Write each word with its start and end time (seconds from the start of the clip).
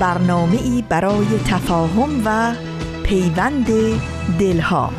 برنامه 0.00 0.62
ای 0.62 0.84
برای 0.88 1.26
تفاهم 1.46 2.22
و 2.24 2.54
پیوند 3.02 3.66
دلها. 4.38 4.90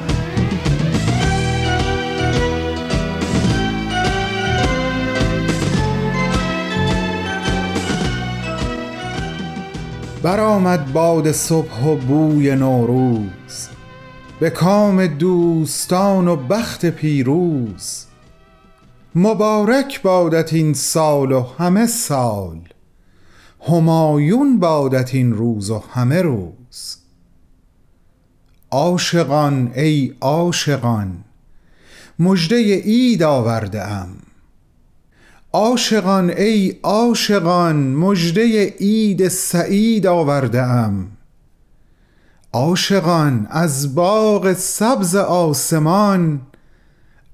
برآمد 10.23 10.93
باد 10.93 11.31
صبح 11.31 11.83
و 11.85 11.95
بوی 11.95 12.55
نوروز. 12.55 13.67
به 14.39 14.49
کام 14.49 15.07
دوستان 15.07 16.27
و 16.27 16.35
بخت 16.35 16.85
پیروز. 16.85 18.05
مبارک 19.15 20.01
بادت 20.01 20.53
این 20.53 20.73
سال 20.73 21.31
و 21.31 21.45
همه 21.57 21.85
سال. 21.85 22.74
همایون 23.67 24.59
بادت 24.59 25.15
این 25.15 25.33
روز 25.33 25.69
و 25.69 25.83
همه 25.93 26.21
روز. 26.21 26.97
عاشقان 28.71 29.71
ای 29.75 30.13
عاشقان 30.21 31.23
مژده 32.19 32.75
عید 32.75 33.23
آورده 33.23 33.87
ام. 33.87 34.09
عاشقان 35.53 36.29
ای 36.29 36.75
عاشقان 36.83 37.75
مژده 37.75 38.65
عید 38.79 39.27
سعید 39.27 40.07
آورده 40.07 40.61
ام. 40.61 41.07
عاشقان 42.53 43.47
از 43.49 43.95
باغ 43.95 44.53
سبز 44.53 45.15
آسمان 45.15 46.41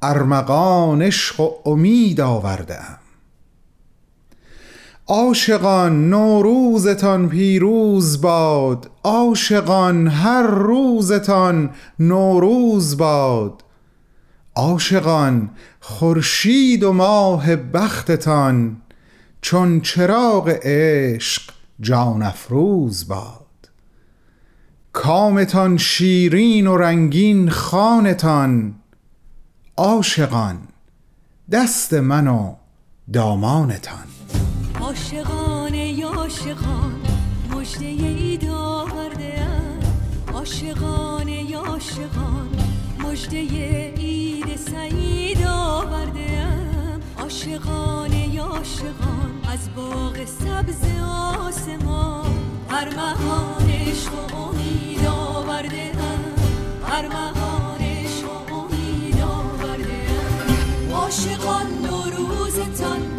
ارمغان 0.01 1.01
عشق 1.01 1.39
و 1.39 1.49
امید 1.65 2.21
آورده 2.21 3.00
عاشقان 5.11 6.09
نوروزتان 6.09 7.29
پیروز 7.29 8.21
باد 8.21 8.89
عاشقان 9.03 10.07
هر 10.07 10.41
روزتان 10.43 11.69
نوروز 11.99 12.97
باد. 12.97 13.63
عاشقان 14.55 15.49
خورشید 15.79 16.83
و 16.83 16.93
ماه 16.93 17.55
بختتان 17.55 18.81
چون 19.41 19.81
چراغ 19.81 20.59
عشق 20.63 21.41
جان 21.79 22.23
افروز 22.23 23.07
باد. 23.07 23.69
کامتان 24.93 25.77
شیرین 25.77 26.67
و 26.67 26.77
رنگین 26.77 27.49
خانتان 27.49 28.75
عاشقان 29.77 30.57
دست 31.51 31.93
من 31.93 32.27
و 32.27 32.55
دامانتان. 33.13 34.20
عاشقان 34.79 35.73
ای 35.73 36.01
عاشقان 36.01 37.01
مجده 37.51 37.85
اید 37.85 38.45
آورده 38.49 39.47
عاشقان 40.33 41.27
ای 41.27 41.53
عاشقان 41.53 42.49
مجده 42.99 43.37
اید 43.37 44.55
سعید 44.55 45.47
آورده 45.47 46.47
عاشقان 47.19 48.11
ای 48.11 48.37
عاشقان 48.37 49.31
از 49.53 49.75
باغ 49.75 50.25
سبز 50.25 50.83
آسمان. 51.47 52.25
هر 52.69 52.89
مهان 52.89 53.69
عشق 53.69 54.13
و 54.13 54.35
امید 54.35 55.05
آورده 55.05 55.91
هر 56.87 57.07
مهان 57.07 57.81
عشق 57.81 58.51
و 58.51 58.53
امید 58.53 59.21
آورده 59.21 60.05
عاشقان 60.93 61.67
نوروزتان 61.83 63.10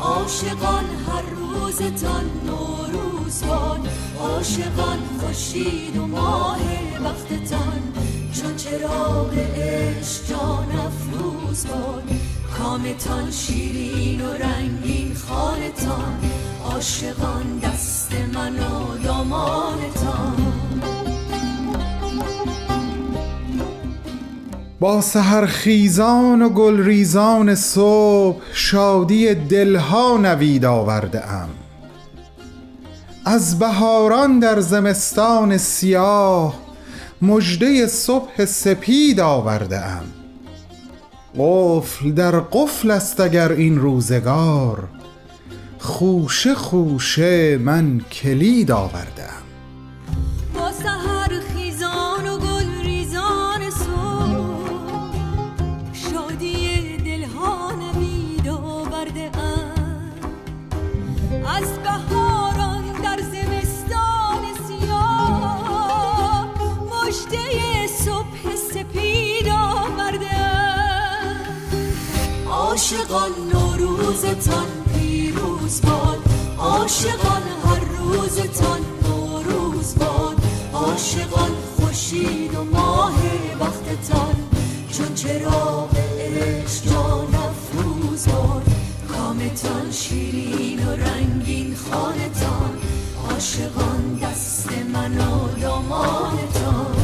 عاشقان 0.00 0.84
هر 0.84 1.22
روزتان 1.22 2.30
نوروز 2.46 3.44
باد 3.44 3.88
عاشقان 4.20 4.98
خوشید 5.20 5.96
و 5.96 6.06
ماه 6.06 6.58
وقتتان 7.04 7.82
چون 8.32 8.56
چراغ 8.56 9.34
عشق 9.34 10.28
جان 10.28 10.78
افروز 10.78 11.66
باد 11.66 12.02
کامتان 12.58 13.30
شیرین 13.30 14.20
و 14.20 14.32
رنگین 14.32 15.14
خانتان. 15.14 16.18
عاشقان 16.64 17.58
سهر 25.00 25.46
خیزان 25.46 26.42
و 26.42 26.48
گلریزان 26.48 27.54
صبح 27.54 28.42
شادی 28.52 29.34
دلها 29.34 30.16
نوید 30.16 30.64
آورده 30.64 31.30
ام. 31.32 31.48
از 33.24 33.58
بهاران 33.58 34.38
در 34.38 34.60
زمستان 34.60 35.56
سیاه 35.56 36.54
مجده 37.22 37.86
صبح 37.86 38.44
سپید 38.44 39.20
آورده 39.20 39.78
ام. 39.78 40.04
قفل 41.38 42.12
در 42.12 42.40
قفل 42.40 42.90
است 42.90 43.20
اگر 43.20 43.52
این 43.52 43.78
روزگار 43.78 44.88
خوشه 45.78 46.54
خوشه 46.54 47.58
من 47.58 48.00
کلید 48.12 48.70
آورده 48.70 49.22
ام. 49.22 49.35
عاشقان 72.86 73.30
نوروزتان 73.52 74.66
پیروز 74.94 75.80
باد. 75.80 76.18
عاشقان 76.58 77.42
هر 77.64 77.80
روزتان 77.98 78.80
نوروز 79.08 79.94
باد. 79.94 80.36
عاشقان 80.72 81.50
خوشید 81.76 82.54
و 82.54 82.64
ماه 82.64 83.14
وقتتان 83.60 84.34
چون 84.92 85.14
چراغ 85.14 85.96
عشق 86.18 86.84
جان 86.84 87.34
افروز 87.34 88.28
باد. 88.28 88.62
کامتان 89.08 89.90
شیرین 89.90 90.86
و 90.86 90.90
رنگین 90.90 91.76
خانتان. 91.76 92.70
عاشقان 93.30 94.18
دست 94.22 94.68
من 94.92 95.18
و 95.18 95.60
دامانتان. 95.60 96.96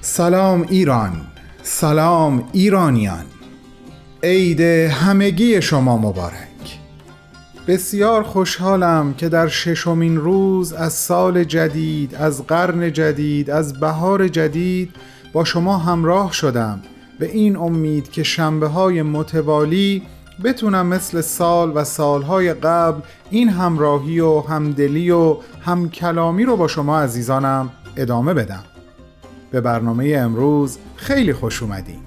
سلام 0.00 0.66
ایران. 0.68 1.26
سلام 1.68 2.44
ایرانیان. 2.52 3.24
عید 4.22 4.60
همگی 4.90 5.62
شما 5.62 5.98
مبارک. 5.98 6.78
بسیار 7.66 8.22
خوشحالم 8.22 9.14
که 9.14 9.28
در 9.28 9.48
ششمین 9.48 10.16
روز 10.16 10.72
از 10.72 10.92
سال 10.92 11.44
جدید 11.44 12.14
از 12.14 12.46
قرن 12.46 12.92
جدید 12.92 13.50
از 13.50 13.80
بهار 13.80 14.28
جدید 14.28 14.90
با 15.32 15.44
شما 15.44 15.78
همراه 15.78 16.32
شدم. 16.32 16.82
به 17.18 17.26
این 17.26 17.56
امید 17.56 18.10
که 18.10 18.22
شنبه 18.22 18.66
های 18.66 19.02
متوالی 19.02 20.02
بتونم 20.44 20.86
مثل 20.86 21.20
سال 21.20 21.72
و 21.74 21.84
سالهای 21.84 22.54
قبل 22.54 23.00
این 23.30 23.48
همراهی 23.48 24.20
و 24.20 24.40
همدلی 24.40 25.10
و 25.10 25.36
همکلامی 25.64 26.44
رو 26.44 26.56
با 26.56 26.68
شما 26.68 27.00
عزیزانم 27.00 27.70
ادامه 27.96 28.34
بدم. 28.34 28.64
به 29.50 29.60
برنامه 29.60 30.14
امروز 30.18 30.78
خیلی 30.96 31.32
خوش 31.32 31.62
اومدین. 31.62 32.00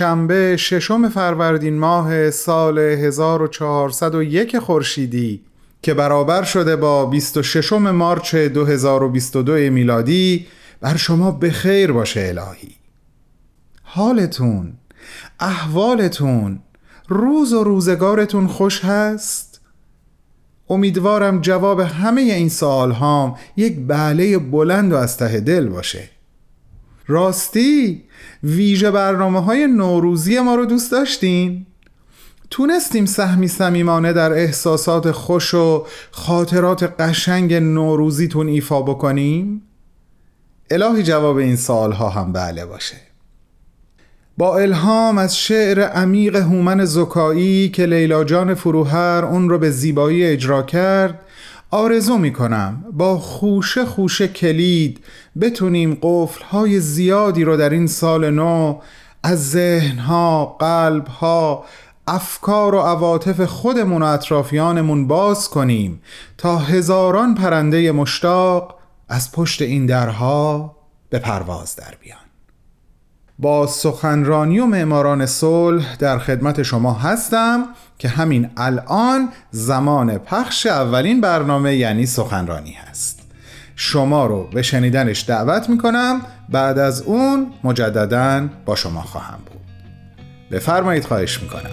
شنبه 0.00 0.56
ششم 0.56 1.08
فروردین 1.08 1.78
ماه 1.78 2.30
سال 2.30 2.78
1401 2.78 4.58
خورشیدی 4.58 5.40
که 5.82 5.94
برابر 5.94 6.42
شده 6.42 6.76
با 6.76 7.06
26 7.06 7.72
مارچ 7.72 8.34
2022 8.34 9.52
میلادی 9.52 10.46
بر 10.80 10.96
شما 10.96 11.30
به 11.30 11.50
خیر 11.50 11.92
باشه 11.92 12.20
الهی 12.20 12.74
حالتون 13.82 14.72
احوالتون 15.40 16.60
روز 17.08 17.52
و 17.52 17.64
روزگارتون 17.64 18.46
خوش 18.46 18.84
هست؟ 18.84 19.60
امیدوارم 20.68 21.40
جواب 21.40 21.80
همه 21.80 22.20
این 22.20 22.48
سوال 22.48 22.90
هام 22.90 23.36
یک 23.56 23.76
بله 23.86 24.38
بلند 24.38 24.92
و 24.92 24.96
از 24.96 25.16
ته 25.16 25.40
دل 25.40 25.68
باشه 25.68 26.19
راستی 27.10 28.02
ویژه 28.42 28.90
برنامه 28.90 29.42
های 29.42 29.66
نوروزی 29.66 30.40
ما 30.40 30.54
رو 30.54 30.66
دوست 30.66 30.92
داشتین؟ 30.92 31.66
تونستیم 32.50 33.06
سهمی 33.06 33.48
صمیمانه 33.48 34.12
در 34.12 34.32
احساسات 34.32 35.10
خوش 35.10 35.54
و 35.54 35.86
خاطرات 36.10 36.82
قشنگ 36.82 37.54
نوروزیتون 37.54 38.48
ایفا 38.48 38.82
بکنیم؟ 38.82 39.62
الهی 40.70 41.02
جواب 41.02 41.36
این 41.36 41.56
سوال 41.56 41.92
ها 41.92 42.08
هم 42.08 42.32
بله 42.32 42.66
باشه 42.66 42.96
با 44.38 44.58
الهام 44.58 45.18
از 45.18 45.38
شعر 45.38 45.80
عمیق 45.80 46.36
هومن 46.36 46.84
زکایی 46.84 47.68
که 47.68 47.86
لیلا 47.86 48.24
جان 48.24 48.54
فروهر 48.54 49.24
اون 49.24 49.48
رو 49.48 49.58
به 49.58 49.70
زیبایی 49.70 50.24
اجرا 50.24 50.62
کرد 50.62 51.20
آرزو 51.70 52.18
می 52.18 52.32
کنم 52.32 52.84
با 52.92 53.18
خوشه 53.18 53.84
خوشه 53.84 54.28
کلید 54.28 55.04
بتونیم 55.40 55.98
قفلهای 56.02 56.80
زیادی 56.80 57.44
رو 57.44 57.56
در 57.56 57.70
این 57.70 57.86
سال 57.86 58.30
نو 58.30 58.80
از 59.22 59.50
ذهنها، 59.50 60.44
قلبها، 60.46 61.64
افکار 62.06 62.74
و 62.74 62.78
عواطف 62.78 63.40
خودمون 63.40 64.02
و 64.02 64.06
اطرافیانمون 64.06 65.06
باز 65.06 65.48
کنیم 65.48 66.02
تا 66.38 66.58
هزاران 66.58 67.34
پرنده 67.34 67.92
مشتاق 67.92 68.78
از 69.08 69.32
پشت 69.32 69.62
این 69.62 69.86
درها 69.86 70.76
به 71.10 71.18
پرواز 71.18 71.76
در 71.76 71.94
بیان. 72.00 72.19
با 73.40 73.66
سخنرانی 73.66 74.58
و 74.58 74.66
معماران 74.66 75.26
صلح 75.26 75.96
در 75.96 76.18
خدمت 76.18 76.62
شما 76.62 76.92
هستم 76.92 77.64
که 77.98 78.08
همین 78.08 78.50
الان 78.56 79.28
زمان 79.50 80.18
پخش 80.18 80.66
اولین 80.66 81.20
برنامه 81.20 81.76
یعنی 81.76 82.06
سخنرانی 82.06 82.72
هست. 82.72 83.20
شما 83.76 84.26
رو 84.26 84.48
به 84.54 84.62
شنیدنش 84.62 85.24
دعوت 85.28 85.68
می‌کنم. 85.68 86.20
بعد 86.48 86.78
از 86.78 87.02
اون 87.02 87.46
مجددا 87.64 88.48
با 88.64 88.76
شما 88.76 89.02
خواهم 89.02 89.38
بود. 89.46 89.60
بفرمایید 90.50 91.04
خواهش 91.04 91.42
می‌کنم. 91.42 91.70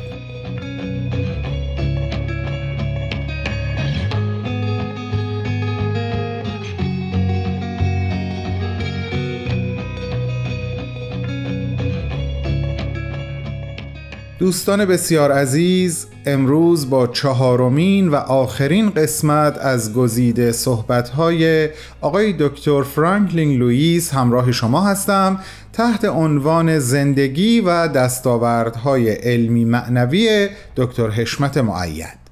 دوستان 14.40 14.86
بسیار 14.86 15.32
عزیز 15.32 16.08
امروز 16.26 16.90
با 16.90 17.08
چهارمین 17.08 18.08
و 18.08 18.16
آخرین 18.16 18.90
قسمت 18.90 19.58
از 19.58 19.94
گزیده 19.94 20.52
صحبت‌های 20.52 21.70
آقای 22.02 22.36
دکتر 22.40 22.84
فرانکلین 22.84 23.60
لوئیس 23.60 24.14
همراه 24.14 24.52
شما 24.52 24.82
هستم 24.82 25.40
تحت 25.74 26.06
عنوان 26.06 26.80
زندگی 26.80 27.62
و 27.62 27.88
دستاوردهای 27.88 29.10
علمی 29.10 29.66
معنوی 29.66 30.50
دکتر 30.76 31.10
حشمت 31.10 31.58
معید 31.58 32.27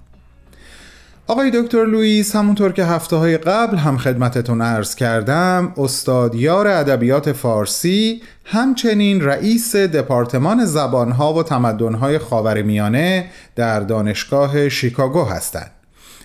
آقای 1.27 1.51
دکتر 1.51 1.85
لوئیس 1.85 2.35
همونطور 2.35 2.71
که 2.71 2.85
هفته 2.85 3.15
های 3.15 3.37
قبل 3.37 3.77
هم 3.77 3.97
خدمتتون 3.97 4.61
عرض 4.61 4.95
کردم 4.95 5.73
استادیار 5.77 6.67
ادبیات 6.67 7.31
فارسی 7.31 8.21
همچنین 8.43 9.21
رئیس 9.21 9.75
دپارتمان 9.75 10.65
زبانها 10.65 11.33
و 11.33 11.43
تمدنهای 11.43 12.17
خاورمیانه 12.17 13.29
در 13.55 13.79
دانشگاه 13.79 14.69
شیکاگو 14.69 15.23
هستند 15.23 15.71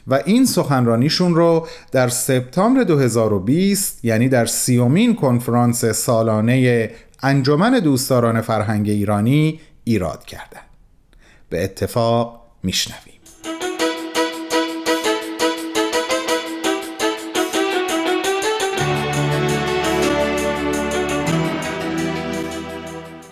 و 0.07 0.21
این 0.25 0.47
سخنرانیشون 0.47 1.35
رو 1.35 1.67
در 1.93 2.09
سپتامبر 2.09 2.83
2020 2.83 4.05
یعنی 4.05 4.29
در 4.29 4.47
سیومین 4.47 5.17
کنفرانس 5.17 5.85
سالانه 5.85 6.91
انجمن 7.23 7.79
دوستداران 7.79 8.41
فرهنگ 8.41 8.89
ایرانی 8.89 9.61
ایراد 9.85 10.25
کردند. 10.25 10.67
به 11.49 11.65
اتفاق 11.65 12.41
میشنویم 12.63 13.10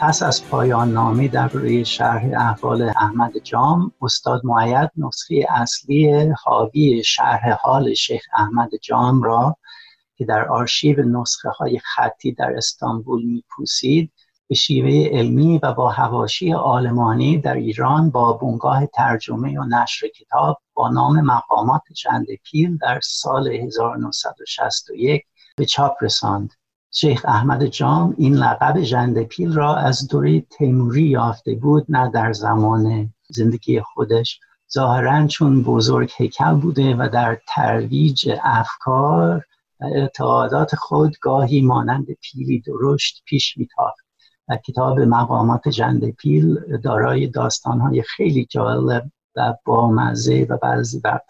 پس 0.01 0.23
از 0.23 0.49
پایان 0.49 0.93
نامی 0.93 1.29
در 1.29 1.49
روی 1.49 1.85
شرح 1.85 2.25
احوال 2.37 2.83
احمد 2.83 3.39
جام 3.39 3.93
استاد 4.03 4.41
معید 4.45 4.91
نسخه 4.97 5.47
اصلی 5.49 6.33
حاوی 6.45 7.05
شرح 7.05 7.57
حال 7.63 7.95
شیخ 7.95 8.23
احمد 8.37 8.71
جام 8.83 9.23
را 9.23 9.57
که 10.17 10.25
در 10.25 10.49
آرشیو 10.49 11.03
نسخه 11.03 11.49
های 11.49 11.79
خطی 11.79 12.33
در 12.33 12.57
استانبول 12.57 13.25
میپوسید 13.25 14.13
به 14.49 14.55
شیوه 14.55 15.19
علمی 15.19 15.59
و 15.63 15.73
با 15.73 15.89
هواشی 15.91 16.53
آلمانی 16.53 17.39
در 17.39 17.55
ایران 17.55 18.11
با 18.11 18.33
بنگاه 18.33 18.87
ترجمه 18.87 19.61
و 19.61 19.65
نشر 19.65 20.09
کتاب 20.09 20.59
با 20.75 20.89
نام 20.89 21.21
مقامات 21.21 21.83
پیل 22.43 22.77
در 22.77 23.01
سال 23.03 23.49
1961 23.49 25.23
به 25.57 25.65
چاپ 25.65 25.93
رساند. 26.01 26.51
شیخ 26.91 27.25
احمد 27.29 27.65
جام 27.67 28.15
این 28.19 28.35
لقب 28.35 28.79
پیل 29.23 29.53
را 29.53 29.77
از 29.77 30.09
دوره 30.09 30.41
تیموری 30.41 31.03
یافته 31.03 31.55
بود 31.55 31.87
نه 31.89 32.11
در 32.11 32.33
زمان 32.33 33.15
زندگی 33.29 33.81
خودش. 33.81 34.41
ظاهرا 34.73 35.27
چون 35.27 35.63
بزرگ 35.63 36.11
هیکل 36.17 36.55
بوده 36.55 36.97
و 36.97 37.09
در 37.13 37.39
ترویج 37.49 38.31
افکار 38.43 39.45
و 39.81 39.85
اعتقادات 39.85 40.75
خود 40.75 41.17
گاهی 41.21 41.63
مانند 41.63 42.07
پیلی 42.23 42.61
درشت 42.61 43.23
پیش 43.25 43.59
میتافت. 43.59 44.09
و 44.49 44.57
کتاب 44.57 45.01
مقامات 45.01 45.69
پیل 46.13 46.79
دارای 46.85 47.27
داستانهای 47.27 48.03
خیلی 48.03 48.47
جالب 48.51 49.11
و 49.37 49.55
با 49.65 49.91
مزه 49.91 50.47
و 50.51 50.57
بعضی 50.57 51.01
بر 51.01 51.21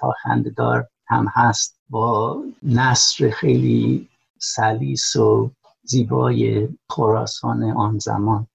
دار 0.57 0.89
هم 1.07 1.27
هست. 1.35 1.81
با 1.89 2.37
نصر 2.63 3.31
خیلی 3.31 4.09
سلیس 4.41 5.17
و 5.17 5.51
زیبای 5.83 6.69
خراسان 6.91 7.71
آن 7.71 7.99
زمان 7.99 8.47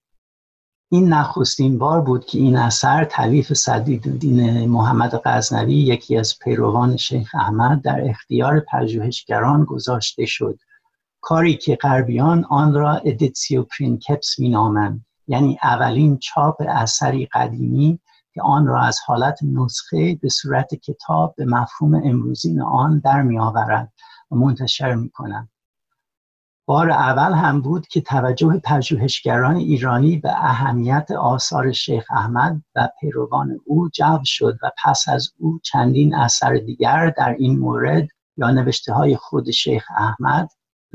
این 0.90 1.08
نخستین 1.08 1.78
بار 1.78 2.00
بود 2.00 2.24
که 2.24 2.38
این 2.38 2.56
اثر 2.56 3.04
تعلیف 3.04 3.68
دین 4.20 4.70
محمد 4.70 5.20
غزنوی 5.24 5.74
یکی 5.74 6.16
از 6.16 6.38
پیروان 6.38 6.96
شیخ 6.96 7.34
احمد 7.34 7.82
در 7.82 8.08
اختیار 8.10 8.60
پژوهشگران 8.72 9.64
گذاشته 9.64 10.26
شد 10.26 10.58
کاری 11.20 11.56
که 11.56 11.76
غربیان 11.76 12.44
آن 12.44 12.74
را 12.74 12.96
editio 12.96 13.62
princeps 13.62 14.38
مینامند 14.38 15.06
یعنی 15.26 15.58
اولین 15.62 16.18
چاپ 16.18 16.62
اثری 16.68 17.26
قدیمی 17.26 17.98
که 18.34 18.42
آن 18.42 18.66
را 18.66 18.80
از 18.80 18.98
حالت 19.06 19.38
نسخه 19.42 20.14
به 20.14 20.28
صورت 20.28 20.74
کتاب 20.74 21.34
به 21.36 21.44
مفهوم 21.44 21.94
امروزین 21.94 22.62
آن 22.62 22.98
در 22.98 23.22
می 23.22 23.38
آورد 23.38 23.92
و 24.30 24.36
منتشر 24.36 24.94
می 24.94 25.10
کنند. 25.10 25.48
بار 26.66 26.90
اول 26.90 27.32
هم 27.32 27.60
بود 27.60 27.86
که 27.86 28.00
توجه 28.00 28.60
پژوهشگران 28.64 29.56
ایرانی 29.56 30.16
به 30.16 30.30
اهمیت 30.30 31.10
آثار 31.10 31.72
شیخ 31.72 32.06
احمد 32.10 32.62
و 32.74 32.88
پیروان 33.00 33.60
او 33.64 33.88
جلب 33.88 34.20
شد 34.24 34.58
و 34.62 34.70
پس 34.84 35.04
از 35.08 35.32
او 35.38 35.60
چندین 35.62 36.14
اثر 36.14 36.54
دیگر 36.54 37.10
در 37.10 37.36
این 37.38 37.58
مورد 37.58 38.08
یا 38.36 38.50
نوشته 38.50 38.92
های 38.92 39.16
خود 39.16 39.50
شیخ 39.50 39.86
احمد 39.96 40.48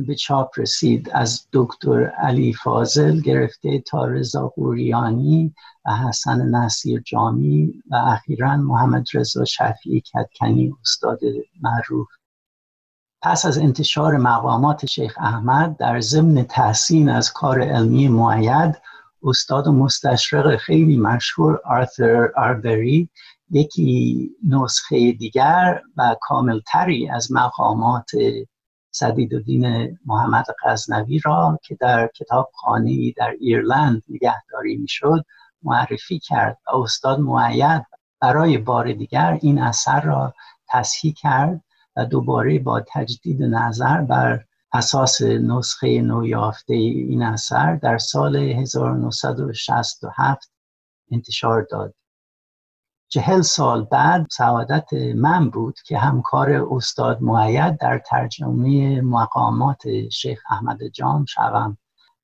به 0.08 0.16
چاپ 0.16 0.60
رسید. 0.60 1.10
از 1.14 1.48
دکتر 1.54 2.06
علی 2.06 2.54
فاضل 2.54 3.22
گرفته 3.22 3.80
تا 3.80 4.06
رضا 4.06 4.48
قوریانی 4.48 5.54
و 5.86 5.96
حسن 5.96 6.56
نصیر 6.56 7.02
جامی 7.06 7.74
و 7.92 7.96
اخیرا 7.96 8.58
محمد 8.58 9.06
رضا 9.14 9.46
شفیعی 9.46 10.02
کتکنی 10.02 10.74
استاد 10.82 11.20
معروف 11.62 12.08
پس 13.22 13.46
از 13.46 13.58
انتشار 13.58 14.18
مقامات 14.18 14.86
شیخ 14.86 15.18
احمد 15.18 15.78
در 15.78 16.00
ضمن 16.00 16.44
تحسین 16.44 17.10
از 17.10 17.34
کار 17.34 17.62
علمی 17.62 18.08
معید 18.08 18.82
استاد 19.24 19.68
و 19.68 19.72
مستشرق 19.72 20.56
خیلی 20.58 20.98
مشهور 20.98 21.62
آرثر 21.66 22.32
آربری 22.36 23.10
یکی 23.52 24.30
نسخه 24.48 25.12
دیگر 25.12 25.82
و 25.98 26.16
کاملتری 26.22 27.10
از 27.10 27.32
مقامات 27.32 28.12
سدید 28.92 29.44
دین 29.46 29.98
محمد 30.06 30.46
غزنوی 30.66 31.20
را 31.20 31.60
که 31.64 31.76
در 31.76 32.10
کتابخانه 32.16 33.12
در 33.18 33.36
ایرلند 33.40 34.04
نگهداری 34.10 34.78
می‌شد 34.78 35.26
معرفی 35.64 36.20
کرد 36.20 36.58
و 36.68 36.78
استاد 36.78 37.20
معید 37.20 37.86
برای 38.22 38.58
بار 38.58 38.94
دیگر 38.94 39.40
این 39.42 39.62
اثر 39.62 40.02
را 40.02 40.34
تصحیح 40.68 41.14
کرد. 41.14 41.64
دوباره 42.06 42.60
با 42.60 42.82
تجدید 42.94 43.44
نظر 43.44 44.02
بر 44.02 44.44
اساس 44.74 45.22
نسخه 45.22 46.02
نویافته 46.02 46.74
این 46.74 47.24
اثر 47.24 47.76
در 47.76 47.98
سال 47.98 48.36
1967 48.36 50.52
انتشار 51.12 51.68
داد. 51.72 51.96
چهل 53.12 53.42
سال 53.42 53.84
بعد 53.84 54.28
سعادت 54.32 54.94
من 55.16 55.50
بود 55.50 55.80
که 55.86 55.98
همکار 55.98 56.68
استاد 56.72 57.22
معید 57.22 57.78
در 57.78 57.98
ترجمه 57.98 59.02
مقامات 59.02 60.10
شیخ 60.10 60.42
احمد 60.50 60.88
جام 60.88 61.26
شوم. 61.26 61.78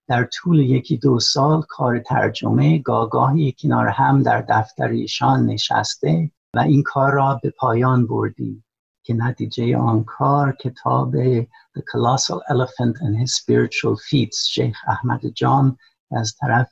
در 0.08 0.30
طول 0.34 0.60
یکی 0.60 0.98
دو 0.98 1.20
سال 1.20 1.62
کار 1.70 2.00
ترجمه 2.00 2.78
گاگاهی 2.78 3.56
کنار 3.60 3.88
هم 3.88 4.24
در 4.24 4.42
دفتر 4.42 4.88
ایشان 4.88 5.46
نشسته 5.46 6.32
و 6.54 6.60
این 6.60 6.84
کار 6.84 7.12
را 7.12 7.40
به 7.44 7.50
پایان 7.50 8.08
بردیم. 8.08 8.65
که 9.06 9.14
نتیجه 9.14 9.78
آن 9.78 10.04
کار 10.04 10.52
کتاب 10.52 11.16
The 11.44 11.82
Colossal 11.92 12.40
Elephant 12.50 12.96
and 13.02 13.16
His 13.22 13.36
Spiritual 13.36 13.96
Feats 13.98 14.48
شیخ 14.48 14.78
احمد 14.88 15.26
جام 15.26 15.78
از 16.12 16.36
طرف 16.40 16.72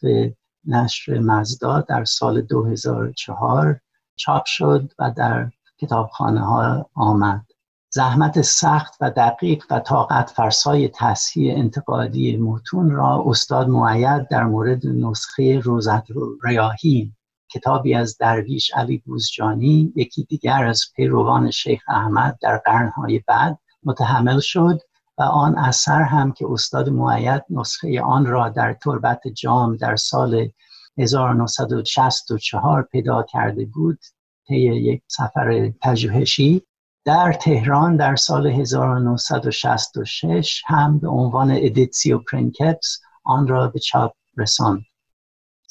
نشر 0.66 1.20
مزدا 1.20 1.82
در 1.82 2.06
سال 2.06 2.42
2004 2.42 3.80
چاپ 4.16 4.46
شد 4.46 4.92
و 5.00 5.12
در 5.12 5.52
کتابخانه 5.78 6.46
ها 6.46 6.90
آمد. 6.94 7.46
زحمت 7.90 8.42
سخت 8.42 8.94
و 9.02 9.12
دقیق 9.12 9.66
و 9.70 9.80
طاقت 9.80 10.30
فرسای 10.30 10.88
تصحیح 10.88 11.58
انتقادی 11.58 12.38
متون 12.38 12.92
را 12.92 13.24
استاد 13.28 13.68
معید 13.70 14.28
در 14.28 14.44
مورد 14.44 14.88
نسخه 14.88 15.60
روزت 15.60 16.04
ریاهی 16.44 17.14
کتابی 17.54 17.96
از 17.96 18.18
درویش 18.18 18.72
علی 18.76 18.98
بوزجانی 18.98 19.94
یکی 19.96 20.24
دیگر 20.24 20.66
از 20.66 20.82
پیروان 20.96 21.52
شیخ 21.52 21.82
احمد 21.88 22.38
در 22.42 22.58
قرنهای 22.58 23.24
بعد 23.28 23.60
متحمل 23.84 24.40
شد 24.40 24.80
و 25.18 25.24
آن 25.24 25.58
اثر 25.58 26.02
هم 26.02 26.32
که 26.32 26.46
استاد 26.50 26.90
معید 26.90 27.44
نسخه 27.50 28.02
آن 28.02 28.26
را 28.26 28.50
در 28.50 28.74
تربت 28.74 29.28
جام 29.28 29.76
در 29.76 29.96
سال 29.96 30.50
1964 30.98 32.82
پیدا 32.82 33.24
کرده 33.24 33.66
بود 33.66 34.00
طی 34.48 34.56
یک 34.56 35.04
سفر 35.08 35.74
پژوهشی 35.82 36.62
در 37.06 37.34
تهران 37.34 37.96
در 37.96 38.16
سال 38.16 38.48
1966 38.48 40.64
هم 40.66 41.00
به 41.00 41.08
عنوان 41.08 41.52
editio 41.52 42.18
princeps 42.18 43.00
آن 43.24 43.48
را 43.48 43.68
به 43.68 43.80
چاپ 43.80 44.14
رساند. 44.38 44.82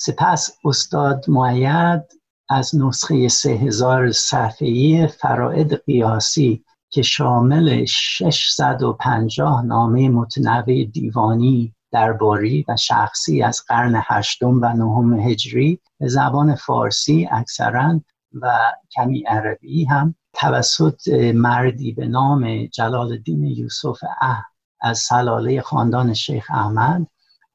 سپس 0.04 0.50
استاد 0.64 1.24
معید 1.28 2.02
از 2.48 2.76
نسخه 2.76 3.28
3000 3.28 4.10
صفحه‌ای 4.10 5.06
فرائد 5.06 5.84
قیاسی 5.84 6.64
که 6.90 7.02
شامل 7.02 7.84
650 7.84 9.64
نامه 9.64 10.08
متنوع 10.08 10.84
دیوانی 10.84 11.74
درباری 11.92 12.64
و 12.68 12.76
شخصی 12.76 13.42
از 13.42 13.62
قرن 13.68 14.02
هشتم 14.04 14.60
و 14.62 14.72
نهم 14.72 15.18
هجری 15.18 15.80
به 16.00 16.08
زبان 16.08 16.54
فارسی 16.54 17.28
اکثرا 17.32 18.00
و 18.32 18.58
کمی 18.90 19.20
عربی 19.20 19.84
هم 19.84 20.14
توسط 20.32 21.08
مردی 21.34 21.92
به 21.92 22.06
نام 22.06 22.66
جلال 22.66 23.12
الدین 23.12 23.44
یوسف 23.44 24.00
اه 24.20 24.44
از 24.80 24.98
سلاله 24.98 25.60
خاندان 25.60 26.14
شیخ 26.14 26.50
احمد 26.50 27.06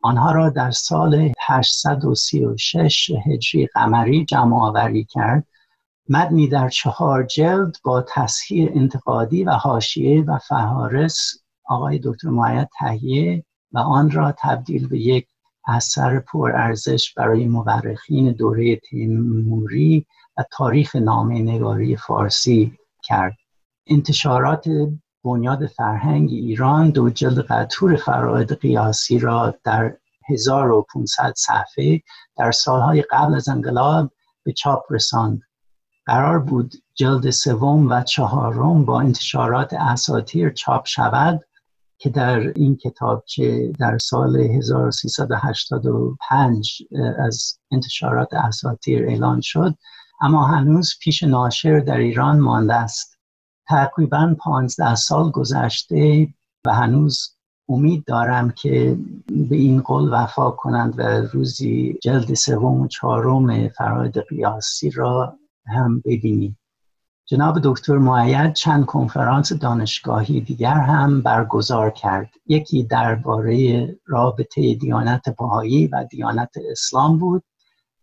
آنها 0.08 0.32
را 0.32 0.50
در 0.50 0.72
سال 0.72 1.32
836 1.48 3.12
هجری 3.26 3.66
قمری 3.66 4.26
جمع 4.26 4.56
آوری 4.56 5.04
کرد. 5.04 5.48
مدنی 6.10 6.48
در 6.48 6.70
چهار 6.70 7.24
جلد 7.24 7.76
با 7.84 8.06
تصحیح 8.08 8.70
انتقادی 8.76 9.44
و 9.44 9.52
حاشیه 9.52 10.24
و 10.24 10.38
فهارس 10.38 11.34
آقای 11.66 12.00
دکتر 12.04 12.30
معید 12.30 12.70
تهیه 12.80 13.44
و 13.72 13.80
آن 13.80 14.12
را 14.12 14.34
تبدیل 14.40 14.88
به 14.88 15.00
یک 15.00 15.28
اثر 15.68 16.20
پرارزش 16.20 17.14
برای 17.14 17.46
مورخین 17.46 18.32
دوره 18.32 18.76
تیموری 18.76 20.06
و 20.38 20.44
تاریخ 20.52 20.96
نامه 20.96 21.40
نگاری 21.42 21.96
فارسی 21.96 22.78
کرد. 23.04 23.38
انتشارات 23.88 24.68
بنیاد 25.24 25.66
فرهنگ 25.66 26.30
ایران 26.30 26.90
دو 26.90 27.10
جلد 27.10 27.40
قطور 27.40 27.96
فراید 27.96 28.54
قیاسی 28.54 29.20
را 29.20 29.56
در 29.64 29.98
1500 30.30 31.34
صفحه 31.38 32.02
در 32.38 32.52
سالهای 32.52 33.02
قبل 33.02 33.36
از 33.36 33.50
انقلاب 33.50 34.12
به 34.44 34.54
چاپ 34.54 34.84
رساند. 34.90 35.42
قرار 36.06 36.40
بود 36.40 36.74
جلد 36.96 37.30
سوم 37.30 37.90
و 37.90 38.04
چهارم 38.04 38.86
با 38.86 39.02
انتشارات 39.02 39.74
اساتیر 39.74 40.50
چاپ 40.50 40.86
شود 40.86 41.42
که 41.98 42.10
در 42.10 42.40
این 42.40 42.76
کتابچه 42.76 43.72
در 43.80 43.98
سال 43.98 44.38
1385 44.38 46.82
از 47.20 47.60
انتشارات 47.72 48.34
اساتیر 48.34 49.06
اعلان 49.06 49.42
شد 49.42 49.76
اما 50.22 50.46
هنوز 50.46 50.94
پیش 51.02 51.24
ناشر 51.24 51.80
در 51.80 51.98
ایران 51.98 52.40
مانده 52.40 52.74
است. 52.74 53.17
تقریبا 53.68 54.36
پانزده 54.40 54.96
سال 54.96 55.32
گذشته 55.32 56.28
و 56.66 56.74
هنوز 56.74 57.38
امید 57.70 58.04
دارم 58.06 58.52
که 58.52 58.98
به 59.50 59.56
این 59.56 59.82
قول 59.82 60.14
وفا 60.14 60.52
کنند 60.52 61.00
و 61.00 61.02
روزی 61.34 61.98
جلد 62.04 62.34
سوم 62.34 62.82
و 62.82 62.88
چهارم 62.88 63.70
فراید 63.70 64.20
قیاسی 64.20 64.90
را 64.90 65.38
هم 65.68 66.02
ببینیم. 66.06 66.60
جناب 67.26 67.60
دکتر 67.64 67.98
معید 67.98 68.54
چند 68.54 68.86
کنفرانس 68.86 69.54
دانشگاهی 69.54 70.42
دیگر 70.42 70.74
هم 70.74 71.22
برگزار 71.22 71.90
کرد. 71.90 72.30
یکی 72.46 72.84
درباره 72.84 73.88
رابطه 74.06 74.76
دیانت 74.76 75.30
بهایی 75.30 75.88
و 75.88 76.06
دیانت 76.12 76.50
اسلام 76.72 77.18
بود 77.18 77.44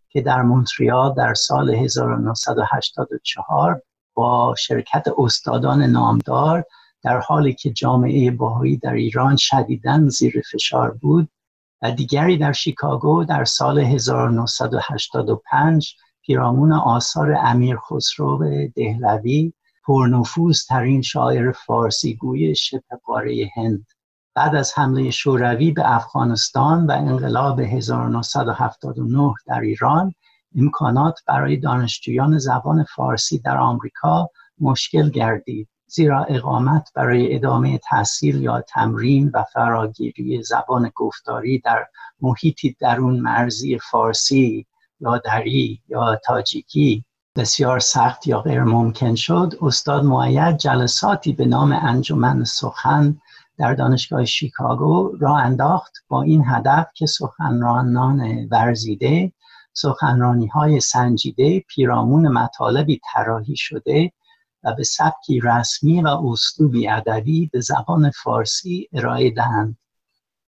که 0.09 0.21
در 0.21 0.41
مونتریال 0.41 1.13
در 1.13 1.33
سال 1.33 1.69
1984 1.69 3.81
با 4.15 4.55
شرکت 4.57 5.05
استادان 5.17 5.83
نامدار 5.83 6.65
در 7.03 7.19
حالی 7.19 7.53
که 7.53 7.69
جامعه 7.69 8.31
باهایی 8.31 8.77
در 8.77 8.93
ایران 8.93 9.35
شدیداً 9.35 10.09
زیر 10.09 10.41
فشار 10.51 10.91
بود 10.91 11.29
و 11.81 11.91
دیگری 11.91 12.37
در 12.37 12.51
شیکاگو 12.51 13.23
در 13.23 13.45
سال 13.45 13.79
1985 13.79 15.95
پیرامون 16.21 16.73
آثار 16.73 17.37
امیر 17.43 17.77
خسرو 17.77 18.43
دهلوی 18.75 19.53
پرنفوذ 19.85 20.65
ترین 20.65 21.01
شاعر 21.01 21.51
فارسی 21.51 22.15
گوی 22.15 22.55
شبه 22.55 22.81
هند. 23.55 23.85
بعد 24.35 24.55
از 24.55 24.73
حمله 24.75 25.11
شوروی 25.11 25.71
به 25.71 25.95
افغانستان 25.95 26.85
و 26.85 26.91
انقلاب 26.91 27.59
1979 27.59 29.33
در 29.47 29.59
ایران 29.59 30.13
امکانات 30.55 31.19
برای 31.27 31.57
دانشجویان 31.57 32.37
زبان 32.37 32.83
فارسی 32.83 33.39
در 33.39 33.57
آمریکا 33.57 34.29
مشکل 34.59 35.09
گردید 35.09 35.67
زیرا 35.87 36.23
اقامت 36.23 36.91
برای 36.95 37.35
ادامه 37.35 37.77
تحصیل 37.77 38.41
یا 38.41 38.61
تمرین 38.61 39.31
و 39.33 39.43
فراگیری 39.53 40.43
زبان 40.43 40.91
گفتاری 40.95 41.59
در 41.59 41.85
محیطی 42.21 42.75
درون 42.79 43.19
مرزی 43.19 43.79
فارسی 43.91 44.65
یا 44.99 45.17
دری 45.17 45.81
یا 45.87 46.15
تاجیکی 46.25 47.05
بسیار 47.35 47.79
سخت 47.79 48.27
یا 48.27 48.41
غیر 48.41 48.63
ممکن 48.63 49.15
شد 49.15 49.53
استاد 49.61 50.03
معید 50.03 50.57
جلساتی 50.57 51.33
به 51.33 51.45
نام 51.45 51.71
انجمن 51.71 52.43
سخن 52.43 53.17
در 53.57 53.73
دانشگاه 53.73 54.25
شیکاگو 54.25 55.17
را 55.19 55.37
انداخت 55.37 55.93
با 56.07 56.21
این 56.21 56.43
هدف 56.47 56.87
که 56.95 57.05
سخنرانان 57.05 58.47
ورزیده 58.51 59.31
سخنرانی 59.77 60.47
های 60.47 60.79
سنجیده 60.79 61.59
پیرامون 61.59 62.27
مطالبی 62.27 63.01
طراحی 63.13 63.55
شده 63.55 64.11
و 64.63 64.73
به 64.73 64.83
سبکی 64.83 65.39
رسمی 65.39 66.01
و 66.01 66.07
اسلوبی 66.07 66.89
ادبی 66.89 67.49
به 67.53 67.59
زبان 67.59 68.11
فارسی 68.11 68.89
ارائه 68.93 69.31
دهند. 69.31 69.77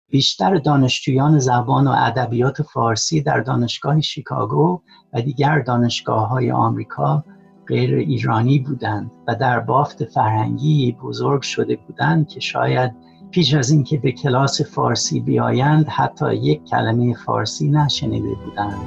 بیشتر 0.09 0.55
دانشجویان 0.55 1.39
زبان 1.39 1.87
و 1.87 1.93
ادبیات 1.97 2.61
فارسی 2.61 3.21
در 3.21 3.39
دانشگاه 3.39 4.01
شیکاگو 4.01 4.81
و 5.13 5.21
دیگر 5.21 5.59
دانشگاه 5.59 6.27
های 6.29 6.51
آمریکا 6.51 7.23
غیر 7.67 7.95
ایرانی 7.95 8.59
بودند 8.59 9.11
و 9.27 9.35
در 9.35 9.59
بافت 9.59 10.05
فرهنگی 10.05 10.97
بزرگ 11.03 11.41
شده 11.41 11.75
بودند 11.75 12.27
که 12.27 12.39
شاید 12.39 12.91
پیش 13.33 13.53
از 13.53 13.71
اینکه 13.71 13.97
به 13.97 14.11
کلاس 14.11 14.61
فارسی 14.61 15.19
بیایند 15.19 15.87
حتی 15.87 16.35
یک 16.35 16.65
کلمه 16.65 17.15
فارسی 17.25 17.69
نشنیده 17.69 18.35
بودند. 18.45 18.77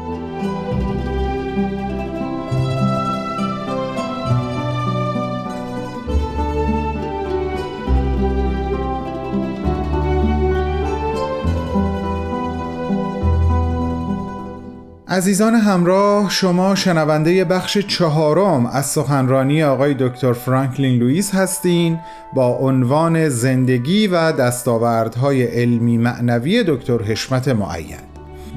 عزیزان 15.17 15.55
همراه 15.55 16.31
شما 16.31 16.75
شنونده 16.75 17.45
بخش 17.45 17.79
چهارم 17.79 18.67
از 18.67 18.87
سخنرانی 18.87 19.63
آقای 19.63 19.95
دکتر 19.95 20.33
فرانکلین 20.33 20.99
لوئیس 20.99 21.35
هستین 21.35 21.99
با 22.35 22.47
عنوان 22.47 23.29
زندگی 23.29 24.07
و 24.07 24.33
دستاوردهای 24.33 25.43
علمی 25.43 25.99
معنوی 25.99 26.65
دکتر 26.67 27.03
حشمت 27.03 27.49
معید 27.49 28.01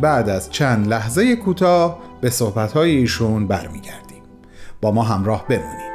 بعد 0.02 0.30
از 0.30 0.50
چند 0.50 0.88
لحظه 0.88 1.36
کوتاه 1.36 2.00
به 2.22 2.30
صحبتهای 2.30 2.96
ایشون 2.96 3.48
برمیگردیم. 3.48 4.24
با 4.82 4.92
ما 4.92 5.04
همراه 5.04 5.48
بمونید. 5.48 5.89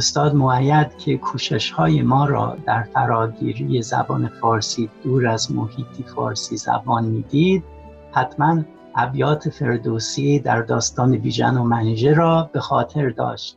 استاد 0.00 0.34
معید 0.34 0.98
که 0.98 1.16
کوشش 1.16 1.70
های 1.70 2.02
ما 2.02 2.24
را 2.24 2.56
در 2.66 2.82
فراگیری 2.82 3.82
زبان 3.82 4.28
فارسی 4.28 4.90
دور 5.02 5.26
از 5.26 5.52
محیطی 5.52 6.02
فارسی 6.02 6.56
زبان 6.56 7.04
می‌دید 7.04 7.64
حتما 8.12 8.62
ابیات 8.96 9.48
فردوسی 9.48 10.38
در 10.38 10.62
داستان 10.62 11.16
بیژن 11.18 11.56
و 11.56 11.64
منیژه 11.64 12.14
را 12.14 12.50
به 12.52 12.60
خاطر 12.60 13.10
داشت. 13.10 13.56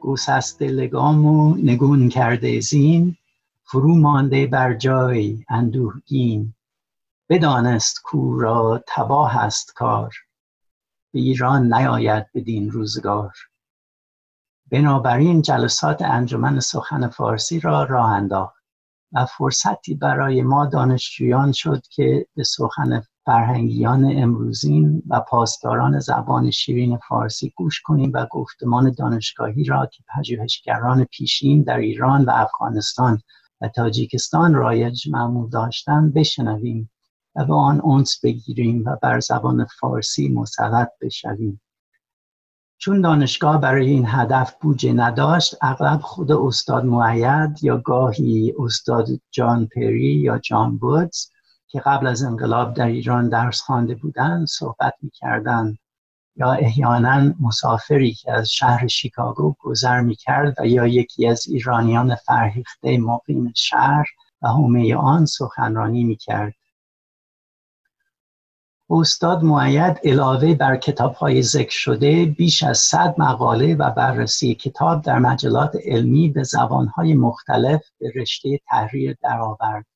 گوسست 0.00 0.62
لگام 0.62 1.26
و 1.26 1.56
نگون 1.56 2.08
کرده 2.08 2.60
زین 2.60 3.16
فرو 3.64 3.94
مانده 3.94 4.46
بر 4.46 4.74
جای 4.74 5.44
اندوهگین. 5.48 6.54
بدانست 7.28 8.00
کو 8.04 8.40
را 8.40 8.84
تباه 8.88 9.36
است 9.36 9.74
کار. 9.74 10.14
به 11.12 11.20
ایران 11.20 11.74
نیاید 11.74 12.26
بدین 12.34 12.70
روزگار. 12.70 13.32
بنابراین 14.70 15.42
جلسات 15.42 16.02
انجمن 16.02 16.60
سخن 16.60 17.08
فارسی 17.08 17.60
را 17.60 17.84
راه 17.84 18.10
انداخت 18.10 18.60
و 19.12 19.26
فرصتی 19.26 19.94
برای 19.94 20.42
ما 20.42 20.66
دانشجویان 20.66 21.52
شد 21.52 21.82
که 21.90 22.26
به 22.36 22.44
سخن 22.44 23.02
فرهنگیان 23.24 24.04
امروزین 24.16 25.02
و 25.08 25.20
پاسداران 25.20 25.98
زبان 25.98 26.50
شیرین 26.50 26.98
فارسی 27.08 27.52
گوش 27.56 27.80
کنیم 27.80 28.12
و 28.14 28.26
گفتمان 28.30 28.94
دانشگاهی 28.98 29.64
را 29.64 29.86
که 29.86 30.04
پژوهشگران 30.14 31.04
پیشین 31.04 31.62
در 31.62 31.78
ایران 31.78 32.24
و 32.24 32.30
افغانستان 32.34 33.22
و 33.60 33.68
تاجیکستان 33.68 34.54
رایج 34.54 35.08
معمول 35.08 35.50
داشتند 35.50 36.14
بشنویم 36.14 36.90
و 37.34 37.44
به 37.44 37.54
آن 37.54 37.80
اونس 37.80 38.20
بگیریم 38.24 38.84
و 38.86 38.96
بر 39.02 39.20
زبان 39.20 39.66
فارسی 39.80 40.28
مسلط 40.28 40.88
بشویم. 41.00 41.60
چون 42.82 43.00
دانشگاه 43.00 43.60
برای 43.60 43.90
این 43.90 44.04
هدف 44.08 44.54
بودجه 44.60 44.92
نداشت 44.92 45.56
اغلب 45.62 46.00
خود 46.00 46.32
استاد 46.32 46.84
معید 46.84 47.64
یا 47.64 47.76
گاهی 47.76 48.54
استاد 48.58 49.06
جان 49.30 49.66
پری 49.66 50.14
یا 50.14 50.38
جان 50.38 50.78
بودز 50.78 51.30
که 51.68 51.80
قبل 51.80 52.06
از 52.06 52.22
انقلاب 52.22 52.74
در 52.74 52.86
ایران 52.86 53.28
درس 53.28 53.60
خوانده 53.60 53.94
بودند 53.94 54.46
صحبت 54.46 54.94
می‌کردند. 55.02 55.78
یا 56.36 56.52
احیانا 56.52 57.34
مسافری 57.40 58.12
که 58.12 58.32
از 58.32 58.50
شهر 58.50 58.86
شیکاگو 58.86 59.54
گذر 59.58 60.00
می‌کرد 60.00 60.54
و 60.60 60.66
یا 60.66 60.86
یکی 60.86 61.26
از 61.26 61.48
ایرانیان 61.48 62.14
فرهیخته 62.14 62.98
مقیم 62.98 63.52
شهر 63.56 64.06
و 64.42 64.48
حومه 64.48 64.96
آن 64.96 65.26
سخنرانی 65.26 66.04
می‌کرد. 66.04 66.54
استاد 68.92 69.42
معید 69.42 69.98
علاوه 70.04 70.54
بر 70.54 70.76
کتاب 70.76 71.14
های 71.14 71.42
ذکر 71.42 71.70
شده 71.70 72.24
بیش 72.24 72.62
از 72.62 72.78
صد 72.78 73.14
مقاله 73.18 73.74
و 73.74 73.90
بررسی 73.90 74.54
کتاب 74.54 75.02
در 75.02 75.18
مجلات 75.18 75.76
علمی 75.84 76.28
به 76.28 76.42
زبان 76.42 76.86
های 76.86 77.14
مختلف 77.14 77.82
به 78.00 78.12
رشته 78.16 78.60
تحریر 78.68 79.16
درآورد. 79.22 79.86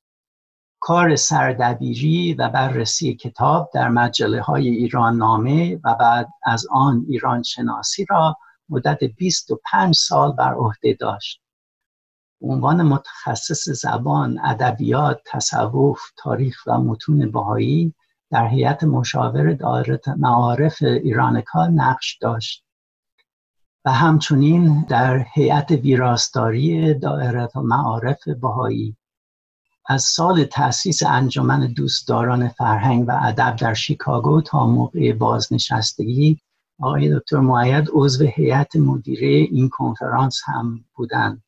کار 0.79 1.15
سردبیری 1.15 2.33
و 2.33 2.49
بررسی 2.49 3.15
کتاب 3.15 3.69
در 3.73 3.89
مجله 3.89 4.41
های 4.41 4.69
ایران 4.69 5.17
نامه 5.17 5.79
و 5.83 5.95
بعد 5.95 6.27
از 6.43 6.67
آن 6.71 7.05
ایران 7.09 7.43
شناسی 7.43 8.05
را 8.09 8.37
مدت 8.69 9.03
25 9.03 9.95
سال 9.95 10.31
بر 10.31 10.53
عهده 10.53 10.93
داشت. 10.99 11.41
عنوان 12.41 12.81
متخصص 12.81 13.69
زبان، 13.69 14.39
ادبیات، 14.43 15.21
تصوف، 15.25 15.99
تاریخ 16.17 16.63
و 16.67 16.77
متون 16.77 17.31
بهایی 17.31 17.93
در 18.35 18.47
هیئت 18.47 18.83
مشاور 18.83 19.53
دائره 19.53 19.99
معارف 20.17 20.77
ایرانکا 20.81 21.67
نقش 21.67 22.17
داشت 22.21 22.65
و 23.85 23.91
همچنین 23.91 24.85
در 24.89 25.25
هیئت 25.33 25.71
ویراستاری 25.71 26.93
دائره 26.93 27.49
معارف 27.55 28.27
بهایی. 28.27 28.97
از 29.85 30.03
سال 30.03 30.43
تأسیس 30.43 31.03
انجمن 31.03 31.73
دوستداران 31.73 32.47
فرهنگ 32.47 33.05
و 33.07 33.19
ادب 33.21 33.55
در 33.55 33.73
شیکاگو 33.73 34.41
تا 34.41 34.67
موقع 34.67 35.13
بازنشستگی 35.13 36.39
آقای 36.79 37.19
دکتر 37.19 37.37
معید 37.39 37.87
عضو 37.93 38.25
هیئت 38.25 38.75
مدیره 38.75 39.27
این 39.27 39.69
کنفرانس 39.69 40.41
هم 40.45 40.85
بودند. 40.95 41.43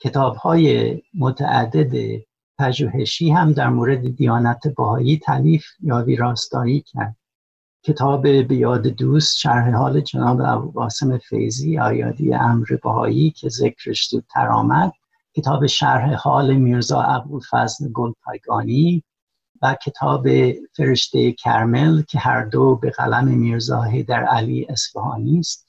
کتاب 0.00 0.36
های 0.36 1.02
متعدد 1.14 2.22
پژوهشی 2.58 3.30
هم 3.30 3.52
در 3.52 3.68
مورد 3.68 4.16
دیانت 4.16 4.68
باهایی 4.68 5.18
تعلیف 5.18 5.64
یا 5.80 6.02
ویراستاری 6.02 6.80
کرد. 6.80 7.16
کتاب 7.82 8.22
به 8.22 8.56
یاد 8.56 8.86
دوست 8.86 9.38
شرح 9.38 9.74
حال 9.74 10.00
جناب 10.00 10.72
قاسم 10.72 11.18
فیزی 11.18 11.78
آیادی 11.78 12.34
امر 12.34 12.66
باهایی 12.82 13.30
که 13.30 13.48
ذکرش 13.48 14.08
زودتر 14.08 14.48
آمد. 14.48 14.92
کتاب 15.36 15.66
شرح 15.66 16.14
حال 16.14 16.56
میرزا 16.56 17.02
ابوالفضل 17.02 17.88
گلپایگانی 17.92 19.04
و 19.62 19.76
کتاب 19.82 20.28
فرشته 20.76 21.32
کرمل 21.32 22.02
که 22.02 22.18
هر 22.18 22.44
دو 22.44 22.76
به 22.76 22.90
قلم 22.90 23.28
میرزا 23.28 23.84
در 24.08 24.24
علی 24.24 24.66
اصفهانی 24.68 25.38
است. 25.38 25.66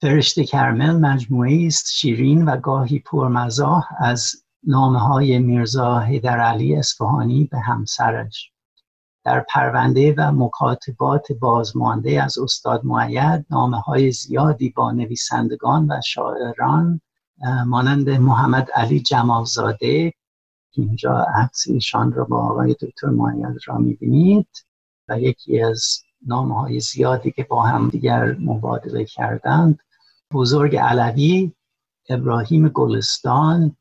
فرشته 0.00 0.44
کرمل 0.44 0.96
مجموعه 0.96 1.66
است 1.66 1.92
شیرین 1.92 2.44
و 2.44 2.56
گاهی 2.56 2.98
پرمزاح 2.98 3.86
از 3.98 4.42
نامه 4.62 4.98
های 4.98 5.38
میرزا 5.38 5.98
هیدر 5.98 6.40
علی 6.40 6.76
اصفهانی 6.76 7.44
به 7.44 7.58
همسرش. 7.58 8.52
در 9.24 9.46
پرونده 9.54 10.14
و 10.18 10.32
مکاتبات 10.32 11.32
بازمانده 11.32 12.22
از 12.22 12.38
استاد 12.38 12.84
معید 12.84 13.46
نامه 13.50 13.80
های 13.80 14.12
زیادی 14.12 14.70
با 14.70 14.92
نویسندگان 14.92 15.86
و 15.90 16.00
شاعران 16.06 17.00
مانند 17.66 18.10
محمد 18.10 18.70
علی 18.70 19.00
جمالزاده 19.00 20.12
اینجا 20.72 21.26
عکس 21.34 21.64
ایشان 21.68 22.12
را 22.12 22.24
با 22.24 22.46
آقای 22.46 22.74
دکتر 22.74 23.06
معید 23.06 23.56
را 23.66 23.78
می‌بینید. 23.78 24.48
و 25.08 25.20
یکی 25.20 25.62
از 25.62 26.02
نامه 26.26 26.60
های 26.60 26.80
زیادی 26.80 27.30
که 27.30 27.44
با 27.44 27.62
هم 27.62 27.88
دیگر 27.88 28.36
مبادله 28.40 29.04
کردند 29.04 29.78
بزرگ 30.32 30.76
علوی 30.76 31.52
ابراهیم 32.08 32.68
گلستان 32.68 33.76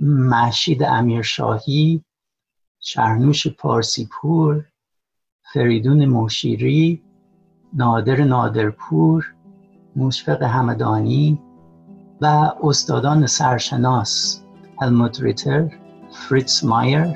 محشید 0.00 0.82
امیرشاهی 0.82 2.04
شرنوش 2.80 3.46
پارسیپور 3.46 4.64
فریدون 5.52 6.04
مشیری 6.04 7.02
نادر 7.72 8.24
نادرپور 8.24 9.34
مشفق 9.96 10.42
همدانی 10.42 11.38
و 12.20 12.52
استادان 12.62 13.26
سرشناس 13.26 14.42
المدریتر 14.80 15.68
فریتز 16.12 16.64
مایر. 16.64 17.06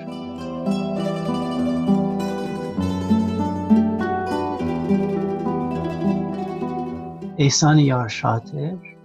احسان 7.38 7.78
یارشاتر. 7.78 8.95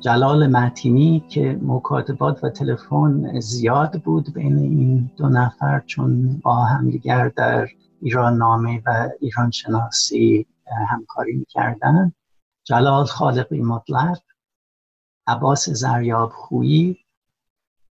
جلال 0.00 0.46
معتینی 0.46 1.24
که 1.28 1.58
مکاتبات 1.62 2.44
و 2.44 2.50
تلفن 2.50 3.40
زیاد 3.40 4.02
بود 4.02 4.34
بین 4.34 4.58
این 4.58 5.10
دو 5.16 5.28
نفر 5.28 5.80
چون 5.86 6.38
با 6.38 6.64
همدیگر 6.64 7.28
در 7.28 7.68
ایران 8.02 8.36
نامه 8.36 8.82
و 8.86 9.08
ایران 9.20 9.50
شناسی 9.50 10.46
همکاری 10.88 11.32
می‌کردن. 11.32 12.12
جلال 12.64 13.04
خالقی 13.04 13.60
مطلق 13.60 14.20
عباس 15.26 15.70
زریاب 15.70 16.30
خویی 16.30 16.98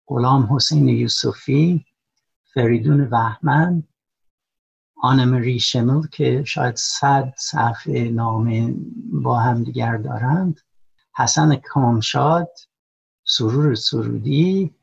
غلام 0.06 0.48
حسین 0.54 0.88
یوسفی 0.88 1.84
فریدون 2.54 3.00
وحمن 3.00 3.82
آنمری 5.02 5.60
شمل 5.60 6.06
که 6.06 6.44
شاید 6.44 6.76
صد 6.76 7.32
صفحه 7.36 8.10
نامه 8.10 8.74
با 9.12 9.38
همدیگر 9.38 9.96
دارند. 9.96 10.60
حسن 11.20 11.56
کامشاد 11.56 12.48
سرور 13.24 13.74
سرودی 13.74 14.74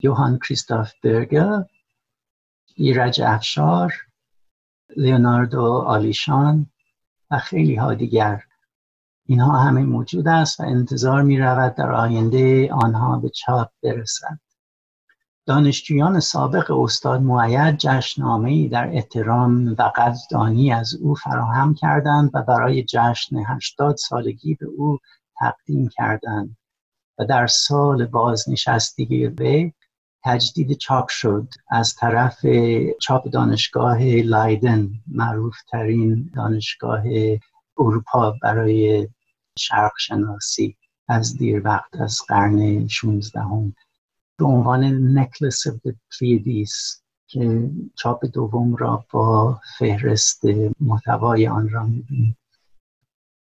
یوهان 0.00 0.38
کریستاف 0.38 0.92
برگر 1.04 1.64
ایرج 2.74 3.20
افشار 3.22 3.94
لیوناردو 4.96 5.62
آلیشان 5.72 6.66
و 7.30 7.38
خیلی 7.38 7.74
ها 7.74 7.94
دیگر. 7.94 8.42
اینها 9.26 9.58
همه 9.58 9.82
موجود 9.82 10.28
است 10.28 10.60
و 10.60 10.62
انتظار 10.62 11.22
می 11.22 11.38
رود 11.38 11.74
در 11.74 11.92
آینده 11.92 12.72
آنها 12.72 13.18
به 13.18 13.28
چاپ 13.28 13.70
برسد. 13.82 14.38
دانشجویان 15.46 16.20
سابق 16.20 16.70
استاد 16.70 17.20
معید 17.20 17.76
جشنامه 17.76 18.68
در 18.68 18.88
احترام 18.88 19.72
و 19.78 19.92
قدردانی 19.96 20.72
از 20.72 20.94
او 20.94 21.14
فراهم 21.14 21.74
کردند 21.74 22.30
و 22.34 22.42
برای 22.42 22.82
جشن 22.82 23.36
80 23.36 23.96
سالگی 23.96 24.54
به 24.54 24.66
او 24.66 24.98
تقدیم 25.40 25.88
کردند 25.88 26.56
و 27.18 27.24
در 27.24 27.46
سال 27.46 28.06
بازنشستگی 28.06 29.26
وی 29.26 29.72
تجدید 30.24 30.72
چاپ 30.72 31.08
شد 31.08 31.48
از 31.70 31.94
طرف 31.94 32.46
چاپ 33.00 33.28
دانشگاه 33.28 34.02
لایدن 34.04 34.90
معروف 35.06 35.56
ترین 35.70 36.30
دانشگاه 36.34 37.02
اروپا 37.78 38.34
برای 38.42 39.08
شرق 39.58 39.92
شناسی 39.98 40.76
از 41.08 41.36
دیر 41.36 41.62
وقت 41.64 42.00
از 42.00 42.18
قرن 42.28 42.86
16 42.88 43.40
هم. 43.40 43.74
به 44.38 44.44
عنوان 44.44 44.84
نکلس 45.18 45.68
of 45.68 45.72
the 45.72 45.92
Pleiades 45.92 47.00
که 47.26 47.70
چاپ 47.94 48.26
دوم 48.32 48.76
را 48.76 49.04
با 49.12 49.60
فهرست 49.78 50.42
محتوای 50.80 51.48
آن 51.48 51.68
را 51.68 51.84
می‌بینید 51.84 52.36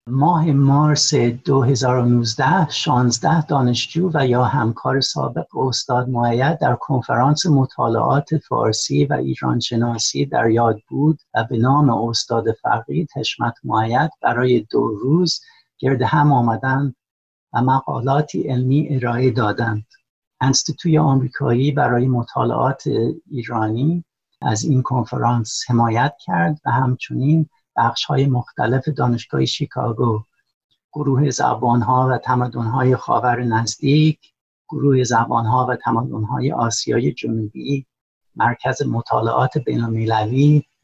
ماه 0.08 0.52
مارس 0.52 1.14
2019 1.14 2.68
16 2.70 3.46
دانشجو 3.46 4.10
و 4.14 4.26
یا 4.26 4.44
همکار 4.44 5.00
سابق 5.00 5.56
استاد 5.56 6.08
معید 6.08 6.58
در 6.58 6.74
کنفرانس 6.74 7.46
مطالعات 7.46 8.36
فارسی 8.36 9.04
و 9.04 9.12
ایران 9.12 9.60
شناسی 9.60 10.26
در 10.26 10.50
یاد 10.50 10.80
بود 10.88 11.20
و 11.34 11.44
به 11.44 11.58
نام 11.58 11.90
استاد 11.90 12.52
فقید 12.52 13.08
حشمت 13.16 13.54
معید 13.64 14.10
برای 14.22 14.66
دو 14.70 14.88
روز 14.88 15.40
گرد 15.78 16.02
هم 16.02 16.32
آمدند 16.32 16.96
و 17.52 17.62
مقالاتی 17.62 18.42
علمی 18.42 18.88
ارائه 18.90 19.30
دادند. 19.30 19.86
انستیتوی 20.40 20.98
آمریکایی 20.98 21.72
برای 21.72 22.08
مطالعات 22.08 22.82
ایرانی 23.30 24.04
از 24.42 24.64
این 24.64 24.82
کنفرانس 24.82 25.64
حمایت 25.68 26.14
کرد 26.24 26.60
و 26.64 26.70
همچنین 26.70 27.48
بخش 27.76 28.04
های 28.04 28.26
مختلف 28.26 28.88
دانشگاه 28.88 29.44
شیکاگو 29.44 30.22
گروه 30.92 31.30
زبانها 31.30 32.08
و 32.10 32.18
تمدنهای 32.18 32.96
خاور 32.96 33.42
نزدیک 33.42 34.18
گروه 34.68 35.04
زبانها 35.04 35.66
و 35.66 35.76
تمدنهای 35.76 36.52
آسیای 36.52 37.12
جنوبی 37.12 37.86
مرکز 38.36 38.82
مطالعات 38.82 39.58
بین 39.58 39.84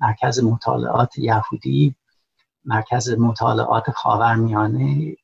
مرکز 0.00 0.44
مطالعات 0.44 1.18
یهودی 1.18 1.94
مرکز 2.64 3.10
مطالعات 3.10 3.90
خاورمیانه 3.90 5.16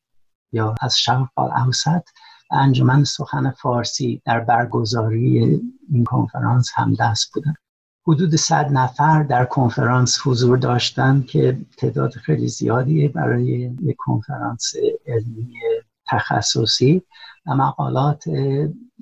یا 0.52 0.74
از 0.80 0.98
شرق 0.98 1.38
الاوسط 1.38 2.02
انجمن 2.50 3.04
سخن 3.04 3.50
فارسی 3.50 4.22
در 4.24 4.40
برگزاری 4.40 5.60
این 5.88 6.04
کنفرانس 6.04 6.70
هم 6.74 6.94
دست 6.94 7.34
بودن. 7.34 7.54
حدود 8.08 8.36
صد 8.36 8.68
نفر 8.72 9.22
در 9.22 9.44
کنفرانس 9.44 10.18
حضور 10.24 10.58
داشتند 10.58 11.26
که 11.26 11.58
تعداد 11.76 12.12
خیلی 12.12 12.48
زیادی 12.48 13.08
برای 13.08 13.44
یک 13.82 13.96
کنفرانس 13.98 14.72
علمی 15.06 15.54
تخصصی 16.06 17.02
و 17.46 17.54
مقالات 17.54 18.24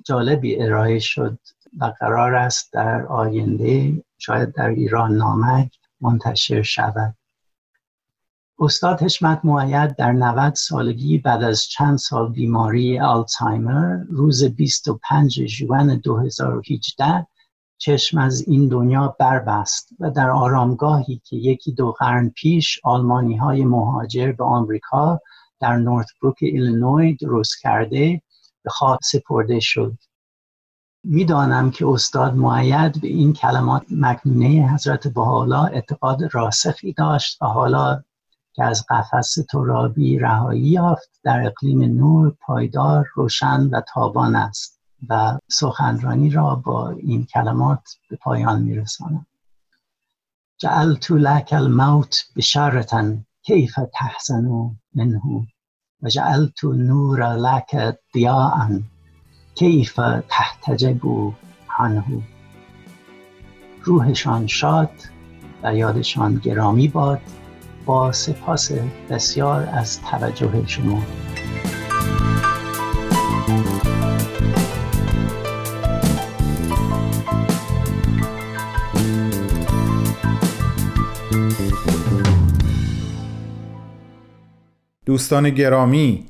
جالبی 0.05 0.63
ارائه 0.63 0.99
شد 0.99 1.39
و 1.79 1.93
قرار 1.99 2.35
است 2.35 2.73
در 2.73 3.05
آینده 3.05 4.03
شاید 4.17 4.53
در 4.53 4.69
ایران 4.69 5.15
نامک 5.15 5.71
منتشر 6.01 6.61
شود. 6.61 7.15
استاد 8.59 9.01
حشمت 9.01 9.39
معید 9.43 9.95
در 9.95 10.11
90 10.11 10.53
سالگی 10.53 11.17
بعد 11.17 11.43
از 11.43 11.63
چند 11.67 11.97
سال 11.97 12.31
بیماری 12.31 12.99
آلزایمر 12.99 13.97
روز 14.09 14.43
25 14.43 15.45
ژوئن 15.45 15.95
2018 15.95 17.27
چشم 17.77 18.17
از 18.17 18.47
این 18.47 18.67
دنیا 18.67 19.15
بربست 19.19 19.89
و 19.99 20.11
در 20.11 20.29
آرامگاهی 20.29 21.21
که 21.25 21.35
یکی 21.35 21.71
دو 21.71 21.91
قرن 21.91 22.29
پیش 22.29 22.79
آلمانی 22.83 23.37
های 23.37 23.65
مهاجر 23.65 24.31
به 24.31 24.43
آمریکا 24.43 25.19
در 25.59 25.77
نورت 25.77 26.07
بروک 26.21 26.37
ایلینوی 26.41 27.15
درست 27.15 27.61
کرده 27.61 28.21
به 28.63 28.69
خاک 28.69 28.99
سپرده 29.03 29.59
شد. 29.59 29.97
می‌دانم 31.03 31.71
که 31.71 31.87
استاد 31.87 32.35
معید 32.35 33.01
به 33.01 33.07
این 33.07 33.33
کلمات 33.33 33.83
مکنونه 33.89 34.73
حضرت 34.73 35.07
بحالا 35.07 35.65
اعتقاد 35.65 36.19
راسخی 36.31 36.93
داشت 36.93 37.41
و 37.41 37.45
حالا 37.45 38.03
که 38.53 38.63
از 38.63 38.85
قفس 38.89 39.35
ترابی 39.49 40.19
رهایی 40.19 40.61
یافت 40.61 41.19
در 41.23 41.45
اقلیم 41.45 41.81
نور 41.83 42.35
پایدار 42.41 43.05
روشن 43.15 43.69
و 43.71 43.81
تابان 43.93 44.35
است. 44.35 44.74
و 45.09 45.39
سخنرانی 45.47 46.29
را 46.29 46.55
با 46.55 46.89
این 46.89 47.25
کلمات 47.25 47.97
به 48.09 48.15
پایان 48.15 48.61
میرسانم. 48.61 49.25
جعلت 50.57 51.11
لك 51.11 51.49
الموت 51.53 52.25
بشارة 52.35 53.17
کیف 53.43 53.79
تحزن 53.93 54.75
منه 54.95 55.47
و 56.01 56.09
جعلت 56.09 56.63
نور 56.63 57.35
لك 57.35 57.99
ضیاء 58.13 58.79
کیف 59.55 59.99
تحتجب 60.29 61.01
عنه. 61.79 62.23
روحشان 63.83 64.47
شاد 64.47 64.91
و 65.63 65.75
یادشان 65.75 66.35
گرامی 66.35 66.87
باد 66.87 67.21
با 67.85 68.11
سپاس 68.11 68.71
بسیار 69.09 69.69
از 69.73 70.01
توجه 70.01 70.67
شما. 70.67 71.01
دوستان 85.05 85.49
گرامی 85.49 86.25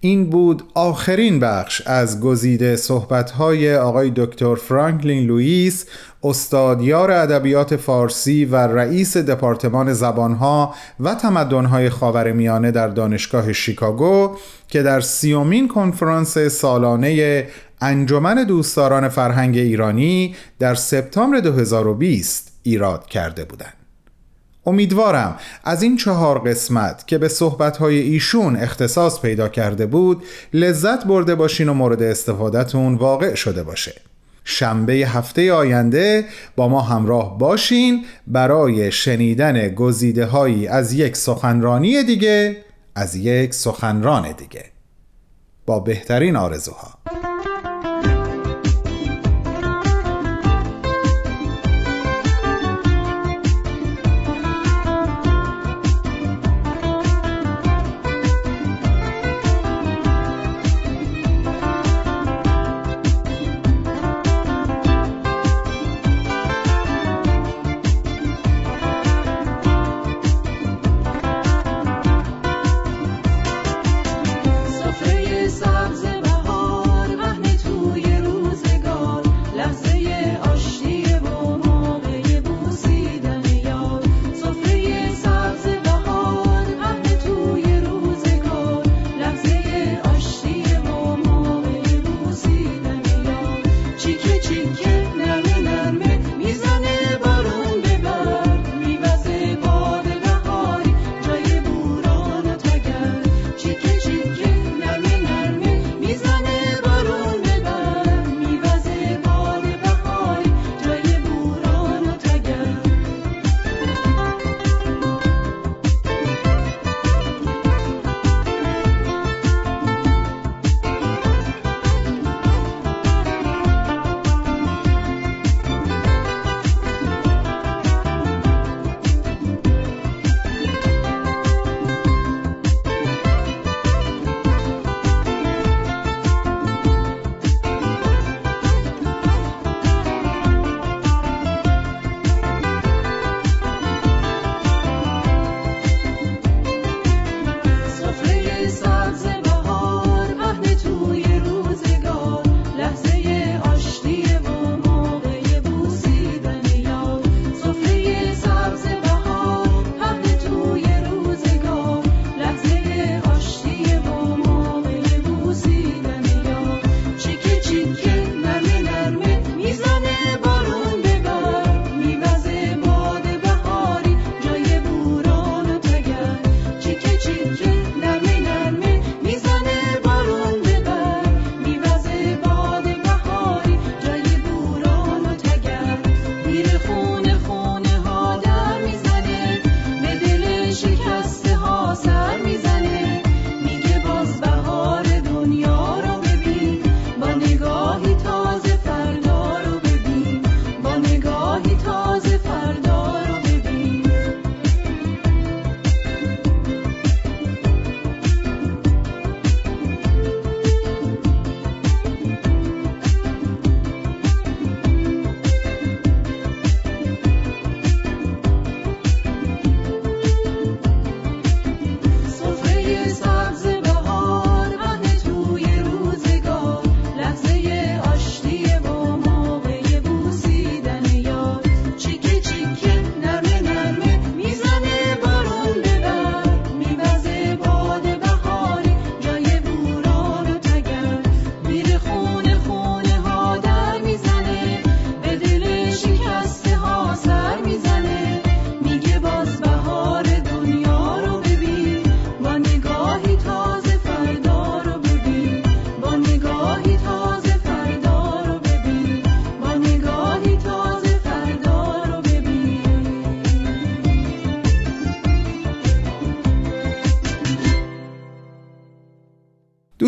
این 0.00 0.30
بود 0.30 0.62
آخرین 0.74 1.40
بخش 1.40 1.82
از 1.86 2.20
گزیده 2.20 2.76
صحبت‌های 2.76 3.76
آقای 3.76 4.12
دکتر 4.16 4.54
فرانکلین 4.54 5.26
لوئیس 5.26 5.86
استادیار 6.22 7.10
ادبیات 7.10 7.76
فارسی 7.76 8.44
و 8.44 8.56
رئیس 8.56 9.16
دپارتمان 9.16 9.92
زبانها 9.92 10.74
و 11.00 11.14
تمدنهای 11.14 11.90
خاورمیانه 11.90 12.70
در 12.70 12.88
دانشگاه 12.88 13.52
شیکاگو 13.52 14.36
که 14.68 14.82
در 14.82 15.00
سیومین 15.00 15.68
کنفرانس 15.68 16.38
سالانه 16.38 17.46
انجمن 17.80 18.44
دوستداران 18.44 19.08
فرهنگ 19.08 19.56
ایرانی 19.56 20.34
در 20.58 20.74
سپتامبر 20.74 21.40
2020 21.40 22.52
ایراد 22.62 23.06
کرده 23.06 23.44
بودند. 23.44 23.77
امیدوارم 24.68 25.36
از 25.64 25.82
این 25.82 25.96
چهار 25.96 26.38
قسمت 26.38 27.06
که 27.06 27.18
به 27.18 27.28
صحبتهای 27.28 27.98
ایشون 27.98 28.56
اختصاص 28.56 29.20
پیدا 29.20 29.48
کرده 29.48 29.86
بود 29.86 30.22
لذت 30.52 31.04
برده 31.04 31.34
باشین 31.34 31.68
و 31.68 31.74
مورد 31.74 32.02
استفادهتون 32.02 32.94
واقع 32.94 33.34
شده 33.34 33.62
باشه. 33.62 34.00
شنبه 34.44 34.92
هفته 34.92 35.52
آینده 35.52 36.24
با 36.56 36.68
ما 36.68 36.80
همراه 36.80 37.38
باشین 37.38 38.04
برای 38.26 38.92
شنیدن 38.92 39.68
گزیده 39.68 40.26
هایی 40.26 40.68
از 40.68 40.92
یک 40.92 41.16
سخنرانی 41.16 42.02
دیگه 42.02 42.56
از 42.94 43.16
یک 43.16 43.54
سخنران 43.54 44.32
دیگه. 44.32 44.64
با 45.66 45.80
بهترین 45.80 46.36
آرزوها. 46.36 46.98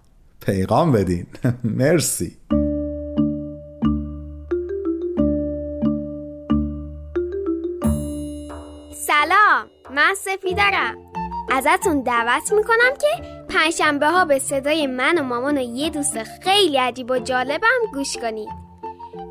پیغام 0.46 0.92
بدین. 0.92 1.26
مرسی. 1.64 2.38
سلام 9.08 9.66
من 9.96 10.14
سفیدرم 10.18 10.96
ازتون 11.52 12.04
دعوت 12.04 12.54
می‌کنم 12.54 12.98
که 13.02 13.24
پنجشنبه 13.50 14.08
ها 14.08 14.26
به 14.26 14.40
صدای 14.40 14.88
من 14.88 15.18
و 15.18 15.24
مامان 15.24 15.58
و 15.58 15.62
یه 15.62 15.90
دوست 15.90 16.24
خیلی 16.24 16.78
عجیب 16.78 17.12
و 17.12 17.20
جالبم 17.20 17.80
گوش 17.94 18.18
کنید. 18.18 18.50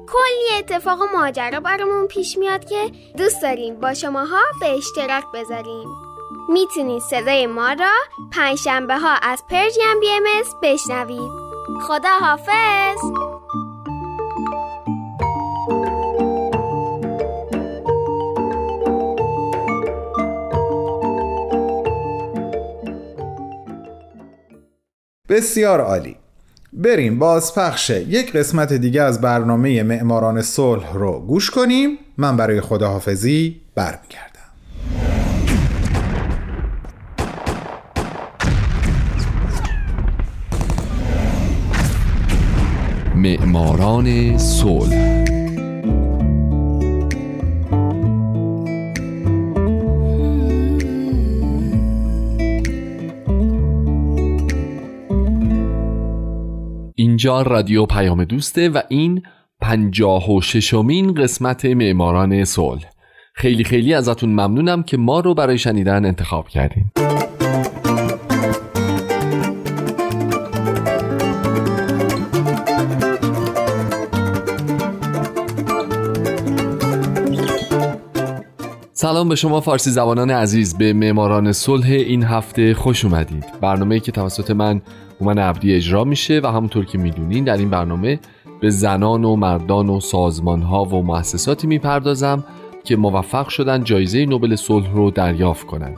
کلی 0.09 0.59
اتفاق 0.59 1.01
و 1.01 1.05
ماجرا 1.19 1.61
برامون 1.61 2.07
پیش 2.07 2.39
میاد 2.39 2.65
که 2.65 2.91
دوست 3.17 3.43
داریم 3.43 3.81
با 3.81 3.95
شماها 3.95 4.41
به 4.61 4.67
اشتراک 4.67 5.25
بذاریم. 5.35 6.04
می‌تونید 6.49 7.03
صدای 7.03 7.47
ما 7.47 7.73
را 7.73 7.93
پنجشنبه 8.33 8.99
ها 8.99 9.15
از 9.23 9.43
پرژیم 9.51 10.01
بی 10.01 10.11
ام 10.11 10.23
بشنوید 10.63 11.31
خدا 11.83 12.19
حافظ. 12.21 12.99
بسیار 25.29 25.81
عالی. 25.81 26.17
بریم 26.73 27.19
بازپخش 27.19 27.91
یک 27.91 28.33
قسمت 28.33 28.73
دیگه 28.73 29.03
از 29.03 29.21
برنامه 29.21 29.83
معماران 29.83 30.43
صلح 30.43 30.93
رو 30.93 31.21
گوش 31.21 31.51
کنیم. 31.51 31.99
من 32.19 32.37
برای 32.37 32.61
خداحافظی 32.61 33.61
برمیگردم. 33.75 34.34
معماران 43.25 44.39
صلح. 44.39 45.25
اینجا 56.95 57.43
رادیو 57.43 57.87
پیام 57.87 58.25
دوسته 58.25 58.69
و 58.69 58.81
این 58.89 59.23
پنجاه 59.61 60.31
و 60.31 60.41
ششمین 60.41 61.15
قسمت 61.15 61.65
معماران 61.65 62.45
صلح. 62.45 62.85
خیلی 63.35 63.65
خیلی 63.65 63.95
ازتون 63.95 64.31
ممنونم 64.31 64.83
که 64.83 64.97
ما 64.97 65.21
رو 65.21 65.35
برای 65.35 65.59
شنیدن 65.59 66.05
انتخاب 66.05 66.49
کردیم 66.49 66.93
سلام 79.25 79.31
به 79.31 79.37
شما 79.37 79.61
فارسی 79.61 79.91
زبانان 79.91 80.31
عزیز. 80.31 80.79
به 80.79 80.93
معماران 80.93 81.53
صلح 81.53 81.87
این 81.87 82.23
هفته 82.23 82.75
خوش 82.75 83.05
اومدید. 83.05 83.45
برنامه 83.61 84.01
که 84.01 84.13
توسط 84.13 84.51
من 84.51 84.83
هومن 85.21 85.39
عبدی 85.39 85.75
اجرا 85.75 86.05
میشه 86.05 86.41
و 86.45 86.47
همونطور 86.47 86.85
که 86.85 86.99
می‌دونین 86.99 87.45
در 87.45 87.57
این 87.57 87.71
برنامه 87.71 88.21
به 88.61 88.71
زنان 88.71 89.25
و 89.25 89.37
مردان 89.37 89.89
و 89.89 90.01
سازمان 90.01 90.63
ها 90.63 90.85
و 90.85 91.03
مؤسساتی 91.03 91.67
می‌پردازم 91.67 92.45
که 92.85 92.97
موفق 92.97 93.49
شدن 93.49 93.85
جایزه 93.85 94.27
نوبل 94.27 94.57
صلح 94.57 94.93
رو 94.93 95.11
دریافت 95.11 95.67
کنند 95.67 95.97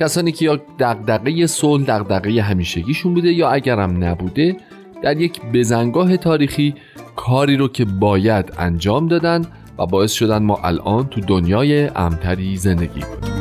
کسانی 0.00 0.32
که 0.32 0.44
یا 0.44 0.60
دغدغه 0.78 1.46
صلح 1.46 1.84
دغدغه 1.84 2.42
همیشگیشون 2.42 3.14
بوده 3.14 3.32
یا 3.32 3.50
اگرم 3.50 4.04
نبوده 4.04 4.56
در 5.02 5.20
یک 5.20 5.40
بزنگاه 5.54 6.16
تاریخی 6.16 6.74
کاری 7.16 7.56
رو 7.56 7.68
که 7.68 7.84
باید 7.84 8.52
انجام 8.58 9.08
دادن 9.08 9.42
باعث 9.86 10.12
شدن 10.12 10.42
ما 10.42 10.60
الان 10.64 11.06
تو 11.08 11.20
دنیای 11.20 11.86
امتری 11.86 12.56
زندگی 12.56 13.00
کنیم. 13.00 13.32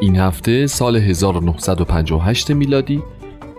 این 0.00 0.16
هفته 0.16 0.66
سال 0.66 0.96
1958 0.96 2.50
میلادی 2.50 3.02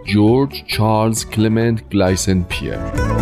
جورج 0.06 0.64
چارلز 0.68 1.26
کلمنت 1.26 1.90
گلایسن 1.90 2.46
پیر. 2.50 3.15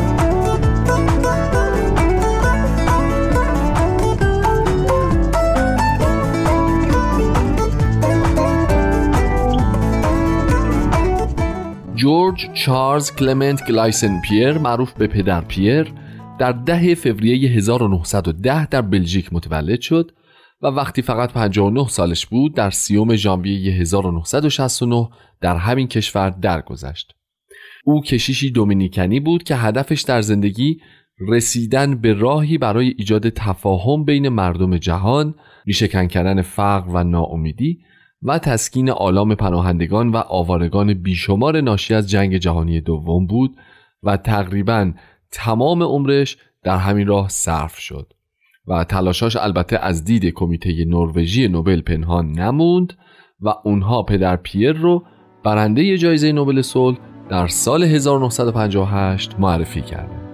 جورج 12.04 12.54
چارلز 12.54 13.12
کلمنت 13.16 13.68
گلایسن 13.68 14.22
پیر 14.22 14.58
معروف 14.58 14.94
به 14.94 15.08
پدر 15.08 15.42
پیر 15.42 15.94
در 16.40 16.52
ده 16.52 16.96
فوریه 16.96 17.50
1910 17.50 18.66
در 18.66 18.82
بلژیک 18.82 19.34
متولد 19.34 19.82
شد 19.82 20.12
و 20.62 20.68
وقتی 20.68 21.02
فقط 21.02 21.34
59 21.34 21.88
سالش 21.88 22.26
بود 22.26 22.56
در 22.56 22.70
سیوم 22.70 23.16
ژانویه 23.16 23.74
1969 23.74 25.10
در 25.42 25.56
همین 25.56 25.88
کشور 25.88 26.30
درگذشت. 26.30 27.12
او 27.86 28.02
کشیشی 28.02 28.52
دومینیکنی 28.52 29.20
بود 29.20 29.44
که 29.44 29.56
هدفش 29.56 30.02
در 30.02 30.22
زندگی 30.22 30.78
رسیدن 31.20 31.96
به 32.02 32.14
راهی 32.14 32.58
برای 32.58 32.94
ایجاد 32.98 33.30
تفاهم 33.30 34.06
بین 34.06 34.30
مردم 34.30 34.78
جهان، 34.78 35.36
ریشهکن 35.66 36.08
کردن 36.08 36.42
فقر 36.42 36.90
و 36.90 37.04
ناامیدی 37.04 37.80
و 38.24 38.40
تسکین 38.40 38.90
آلام 38.90 39.36
پناهندگان 39.36 40.10
و 40.10 40.18
آوارگان 40.18 40.94
بیشمار 40.94 41.62
ناشی 41.62 41.94
از 41.94 42.10
جنگ 42.10 42.38
جهانی 42.38 42.82
دوم 42.82 43.28
بود 43.28 43.56
و 44.04 44.18
تقریبا 44.18 44.92
تمام 45.32 45.84
عمرش 45.84 46.38
در 46.64 46.78
همین 46.78 47.08
راه 47.08 47.30
صرف 47.30 47.80
شد. 47.80 48.14
و 48.68 48.84
تلاشاش 48.84 49.36
البته 49.36 49.80
از 49.80 50.06
دید 50.06 50.26
کمیته 50.26 50.86
نروژی 50.86 51.48
نوبل 51.48 51.82
پنهان 51.82 52.32
نموند 52.32 52.94
و 53.42 53.54
اونها 53.64 54.04
پدر 54.04 54.36
پیر 54.36 54.72
رو 54.72 55.04
برنده 55.44 55.98
جایزه 55.98 56.32
نوبل 56.32 56.62
صلح 56.62 56.98
در 57.30 57.48
سال 57.48 57.84
1958 57.84 59.40
معرفی 59.40 59.82
کردند. 59.82 60.33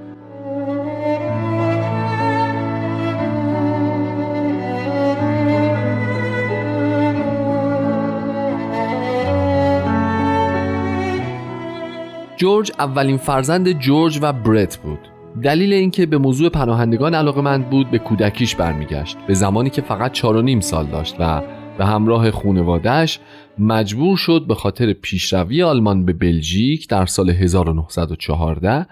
جورج 12.40 12.72
اولین 12.80 13.18
فرزند 13.18 13.72
جورج 13.80 14.20
و 14.22 14.34
برت 14.34 14.78
بود. 14.78 15.00
دلیل 15.44 15.74
اینکه 15.74 16.06
به 16.06 16.18
موضوع 16.18 16.50
پناهندگان 16.50 17.14
علاقمند 17.14 17.70
بود 17.70 17.92
به 17.92 18.00
کودکیش 18.00 18.56
برمیگشت. 18.56 19.18
به 19.28 19.34
زمانی 19.34 19.70
که 19.70 19.82
فقط 19.82 20.12
چار 20.12 20.36
و 20.36 20.42
نیم 20.42 20.60
سال 20.60 20.86
داشت 20.86 21.16
و 21.20 21.42
به 21.78 21.86
همراه 21.86 22.32
خونوادهش 22.32 23.20
مجبور 23.58 24.18
شد 24.18 24.46
به 24.48 24.56
خاطر 24.56 24.94
پیشروی 24.94 25.64
آلمان 25.64 26.06
به 26.06 26.14
بلژیک 26.14 26.90
در 26.90 27.06
سال 27.06 27.30
1914 27.30 28.88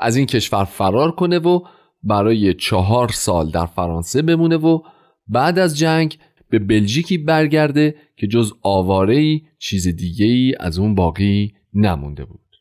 از 0.00 0.16
این 0.16 0.26
کشور 0.26 0.64
فرار 0.64 1.10
کنه 1.10 1.38
و 1.38 1.60
برای 2.02 2.54
چهار 2.54 3.08
سال 3.08 3.50
در 3.50 3.66
فرانسه 3.66 4.22
بمونه 4.22 4.56
و 4.56 4.82
بعد 5.28 5.58
از 5.58 5.78
جنگ 5.78 6.18
به 6.50 6.58
بلژیکی 6.58 7.18
برگرده 7.18 7.94
که 8.16 8.26
جز 8.26 8.52
آواره 8.62 9.16
ای 9.16 9.42
چیز 9.58 9.88
دیگه 9.88 10.56
از 10.60 10.78
اون 10.78 10.94
باقی 10.94 11.54
نمونده 11.74 12.24
بود. 12.24 12.51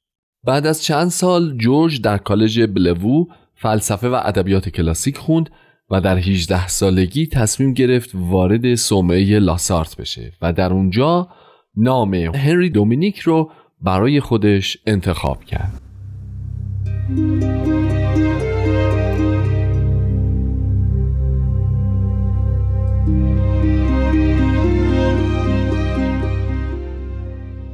بعد 0.44 0.68
از 0.68 0.84
چند 0.84 1.10
سال 1.10 1.58
جورج 1.58 2.02
در 2.02 2.18
کالج 2.18 2.62
بلوو 2.62 3.26
فلسفه 3.56 4.10
و 4.10 4.22
ادبیات 4.24 4.70
کلاسیک 4.70 5.18
خوند 5.18 5.50
و 5.90 6.02
در 6.02 6.18
18 6.18 6.68
سالگی 6.68 7.28
تصمیم 7.28 7.74
گرفت 7.74 8.10
وارد 8.14 8.76
صومعه 8.76 9.40
لاسارت 9.40 9.98
بشه 9.98 10.34
و 10.42 10.54
در 10.54 10.74
اونجا 10.74 11.28
نام 11.78 12.14
هنری 12.14 12.70
دومینیک 12.70 13.20
رو 13.20 13.52
برای 13.82 14.20
خودش 14.20 14.78
انتخاب 14.86 15.44
کرد. 15.44 15.82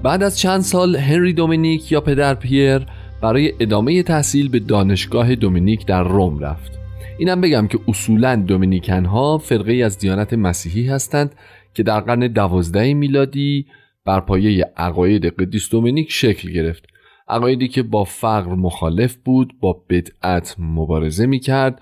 بعد 0.08 0.24
از 0.24 0.39
چند 0.39 0.62
سال 0.62 0.95
هنری 0.95 1.34
دومینیک 1.34 1.91
یا 1.91 2.01
پدر 2.01 2.34
پیر 2.34 2.86
برای 3.22 3.53
ادامه 3.60 4.03
تحصیل 4.03 4.49
به 4.49 4.60
دانشگاه 4.60 5.36
دومینیک 5.36 5.86
در 5.86 6.03
روم 6.03 6.39
رفت. 6.39 6.72
اینم 7.20 7.41
بگم 7.41 7.68
که 7.68 7.80
اصولا 7.88 8.36
دومینیکن 8.36 9.05
ها 9.05 9.38
فرقه 9.38 9.74
از 9.74 9.97
دیانت 9.97 10.34
مسیحی 10.34 10.88
هستند 10.88 11.36
که 11.74 11.84
در 11.84 11.99
قرن 11.99 12.20
دوازده 12.20 12.93
میلادی 12.93 13.66
بر 14.05 14.20
پایه 14.20 14.66
عقاید 14.78 15.26
قدیس 15.26 15.70
دومینیک 15.70 16.12
شکل 16.12 16.51
گرفت. 16.51 16.84
عقایدی 17.28 17.68
که 17.68 17.84
با 17.84 18.03
فقر 18.03 18.55
مخالف 18.55 19.16
بود 19.16 19.53
با 19.60 19.84
بدعت 19.89 20.55
مبارزه 20.60 21.26
می‌کرد. 21.26 21.82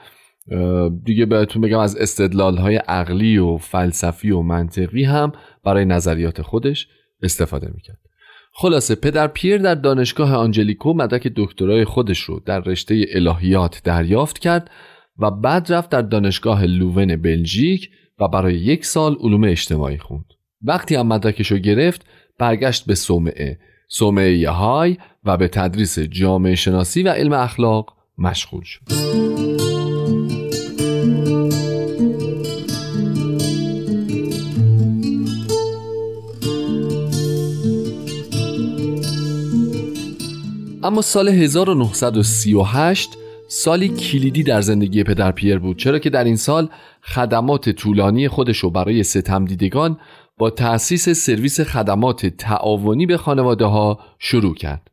دیگه 1.04 1.26
بهتون 1.26 1.62
بگم 1.62 1.80
از 1.80 1.96
استدلال 1.96 2.58
های 2.58 2.76
عقلی 2.76 3.38
و 3.38 3.58
فلسفی 3.58 4.32
و 4.32 4.42
منطقی 4.42 5.04
هم 5.04 5.32
برای 5.64 5.86
نظریات 5.86 6.42
خودش 6.42 6.88
استفاده 7.22 7.72
می‌کرد. 7.76 8.05
خلاصه 8.58 8.96
پدر 8.96 9.28
پیر 9.28 9.58
در 9.58 9.76
دانشگاه 9.76 10.34
آنجلیکو 10.34 10.94
مدرک 10.94 11.28
دکترای 11.36 11.86
خودش 11.86 12.20
رو 12.20 12.40
در 12.40 12.60
رشته 12.60 13.06
الهیات 13.14 13.82
دریافت 13.84 14.40
کرد 14.40 14.72
و 15.20 15.32
بعد 15.32 15.74
رفت 15.74 15.90
در 15.90 16.02
دانشگاه 16.02 16.66
لوون 16.66 17.16
بلژیک 17.16 17.90
و 18.20 18.28
برای 18.28 18.56
یک 18.56 18.86
سال 18.86 19.16
علوم 19.20 19.44
اجتماعی 19.44 19.98
خوند. 19.98 20.26
وقتی 20.62 20.96
هم 20.96 21.08
مدرکش 21.08 21.52
رو 21.52 21.58
گرفت 21.58 22.06
برگشت 22.40 22.86
به 22.86 22.96
صومعه. 22.96 23.60
صومعه 23.90 24.38
یهای 24.38 24.98
و 25.24 25.38
به 25.38 25.48
تدریس 25.48 26.00
جامعه 26.00 26.56
شناسی 26.56 27.04
و 27.04 27.10
علم 27.10 27.34
اخلاق 27.34 27.94
مشغول 28.18 28.64
شد. 28.64 29.55
اما 40.86 41.02
سال 41.02 41.30
1938 41.30 43.18
سالی 43.48 43.88
کلیدی 43.88 44.44
در 44.44 44.62
زندگی 44.62 45.04
پدر 45.04 45.32
پیر 45.32 45.60
بود 45.60 45.78
چرا 45.78 46.00
که 46.00 46.10
در 46.10 46.24
این 46.24 46.36
سال 46.36 46.70
خدمات 47.02 47.70
طولانی 47.70 48.28
خودش 48.28 48.58
رو 48.58 48.70
برای 48.70 49.04
ستم 49.04 49.46
دیدگان 49.46 49.98
با 50.38 50.50
تأسیس 50.50 51.10
سرویس 51.10 51.62
خدمات 51.62 52.26
تعاونی 52.26 53.06
به 53.06 53.18
خانواده 53.18 53.66
ها 53.66 54.00
شروع 54.20 54.56
کرد 54.56 54.92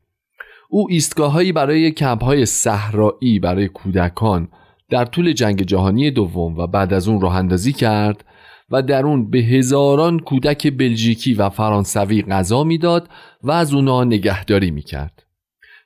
او 0.71 0.87
ایستگاههایی 0.91 1.53
برای 1.53 1.91
کمپ 1.91 2.25
های 2.25 2.47
صحرایی 2.47 3.39
برای 3.39 3.69
کودکان 3.69 4.49
در 4.91 5.05
طول 5.05 5.33
جنگ 5.33 5.63
جهانی 5.63 6.11
دوم 6.11 6.59
و 6.59 6.67
بعد 6.67 6.93
از 6.93 7.09
اون 7.09 7.21
راه 7.21 7.37
اندازی 7.37 7.73
کرد 7.73 8.25
و 8.71 8.83
در 8.83 9.07
اون 9.07 9.31
به 9.31 9.39
هزاران 9.39 10.19
کودک 10.19 10.79
بلژیکی 10.79 11.35
و 11.35 11.51
فرانسوی 11.51 12.23
غذا 12.23 12.65
می‌داد 12.65 13.09
و 13.43 13.51
از 13.51 13.75
اونا 13.75 14.05
نگهداری 14.05 14.71
می‌کرد. 14.71 15.32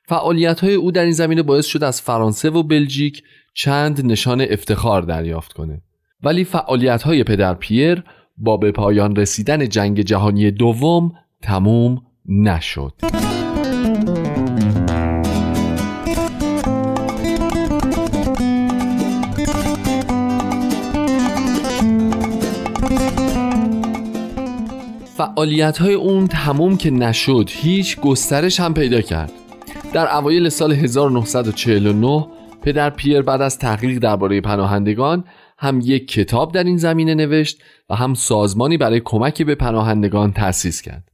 فعالیت 0.09 0.59
های 0.59 0.73
او 0.73 0.91
در 0.91 1.03
این 1.03 1.11
زمینه 1.11 1.41
باعث 1.41 1.65
شد 1.65 1.83
از 1.83 2.01
فرانسه 2.01 2.49
و 2.49 2.63
بلژیک 2.63 3.23
چند 3.53 4.05
نشان 4.05 4.41
افتخار 4.41 5.01
دریافت 5.01 5.53
کنه. 5.53 5.81
ولی 6.23 6.43
فعالیت 6.43 7.03
های 7.03 7.23
پدر 7.23 7.53
پیر 7.53 8.03
با 8.37 8.57
به 8.57 8.71
پایان 8.71 9.15
رسیدن 9.15 9.69
جنگ 9.69 10.01
جهانی 10.01 10.51
دوم 10.51 11.11
تموم 11.41 12.01
نشد. 12.25 12.93
فعالیت 25.17 25.77
های 25.77 25.93
اون 25.93 26.27
تموم 26.27 26.77
که 26.77 26.91
نشد 26.91 27.49
هیچ 27.49 27.99
گسترش 27.99 28.59
هم 28.59 28.73
پیدا 28.73 29.01
کرد 29.01 29.31
در 29.97 30.15
اوایل 30.15 30.49
سال 30.49 30.71
1949 30.71 32.27
پدر 32.61 32.89
پیر 32.89 33.21
بعد 33.21 33.41
از 33.41 33.59
تحقیق 33.59 33.99
درباره 33.99 34.41
پناهندگان 34.41 35.23
هم 35.57 35.79
یک 35.83 36.07
کتاب 36.07 36.53
در 36.53 36.63
این 36.63 36.77
زمینه 36.77 37.15
نوشت 37.15 37.63
و 37.89 37.95
هم 37.95 38.13
سازمانی 38.13 38.77
برای 38.77 39.01
کمک 39.05 39.41
به 39.41 39.55
پناهندگان 39.55 40.33
تأسیس 40.33 40.81
کرد. 40.81 41.11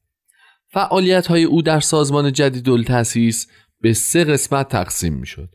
فعالیت 0.68 1.28
های 1.28 1.44
او 1.44 1.62
در 1.62 1.80
سازمان 1.80 2.32
جدید 2.34 2.84
تأسیس 2.84 3.48
به 3.82 3.94
سه 3.94 4.24
قسمت 4.24 4.70
تقسیم 4.70 5.14
می 5.14 5.28
شد 5.28 5.50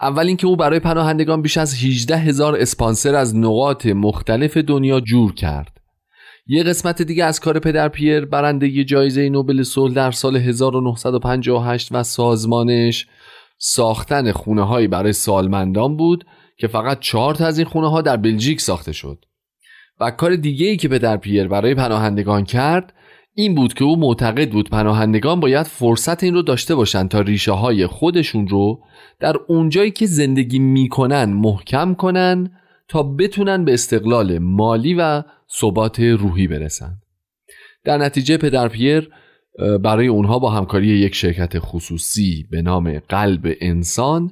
اول 0.00 0.26
اینکه 0.26 0.46
او 0.46 0.56
برای 0.56 0.80
پناهندگان 0.80 1.42
بیش 1.42 1.58
از 1.58 1.84
18 1.84 2.16
هزار 2.16 2.56
اسپانسر 2.56 3.14
از 3.14 3.36
نقاط 3.36 3.86
مختلف 3.86 4.56
دنیا 4.56 5.00
جور 5.00 5.34
کرد. 5.34 5.79
یه 6.52 6.62
قسمت 6.62 7.02
دیگه 7.02 7.24
از 7.24 7.40
کار 7.40 7.58
پدر 7.58 7.88
پیر 7.88 8.24
برنده 8.24 8.84
جایزه 8.84 9.28
نوبل 9.28 9.62
صلح 9.62 9.94
در 9.94 10.10
سال 10.10 10.36
1958 10.36 11.88
و 11.92 12.02
سازمانش 12.02 13.06
ساختن 13.58 14.32
خونه 14.32 14.62
هایی 14.62 14.88
برای 14.88 15.12
سالمندان 15.12 15.96
بود 15.96 16.24
که 16.56 16.66
فقط 16.66 17.00
چهار 17.00 17.34
تا 17.34 17.46
از 17.46 17.58
این 17.58 17.66
خونه 17.66 17.90
ها 17.90 18.02
در 18.02 18.16
بلژیک 18.16 18.60
ساخته 18.60 18.92
شد. 18.92 19.24
و 20.00 20.10
کار 20.10 20.36
دیگه 20.36 20.66
ای 20.66 20.76
که 20.76 20.88
پدر 20.88 21.16
پیر 21.16 21.48
برای 21.48 21.74
پناهندگان 21.74 22.44
کرد 22.44 22.92
این 23.34 23.54
بود 23.54 23.74
که 23.74 23.84
او 23.84 23.96
معتقد 23.96 24.50
بود 24.50 24.70
پناهندگان 24.70 25.40
باید 25.40 25.66
فرصت 25.66 26.24
این 26.24 26.34
رو 26.34 26.42
داشته 26.42 26.74
باشند 26.74 27.08
تا 27.08 27.20
ریشه 27.20 27.52
های 27.52 27.86
خودشون 27.86 28.48
رو 28.48 28.82
در 29.20 29.36
اونجایی 29.48 29.90
که 29.90 30.06
زندگی 30.06 30.58
می‌کنن 30.58 31.24
محکم 31.24 31.94
کنن 31.94 32.50
تا 32.88 33.02
بتونن 33.02 33.64
به 33.64 33.74
استقلال 33.74 34.38
مالی 34.38 34.94
و 34.94 35.22
ثبات 35.58 36.00
روحی 36.00 36.48
برسن 36.48 36.96
در 37.84 37.98
نتیجه 37.98 38.36
پدر 38.36 38.68
پیر 38.68 39.10
برای 39.82 40.06
اونها 40.06 40.38
با 40.38 40.50
همکاری 40.50 40.86
یک 40.86 41.14
شرکت 41.14 41.58
خصوصی 41.58 42.46
به 42.50 42.62
نام 42.62 42.98
قلب 42.98 43.56
انسان 43.60 44.30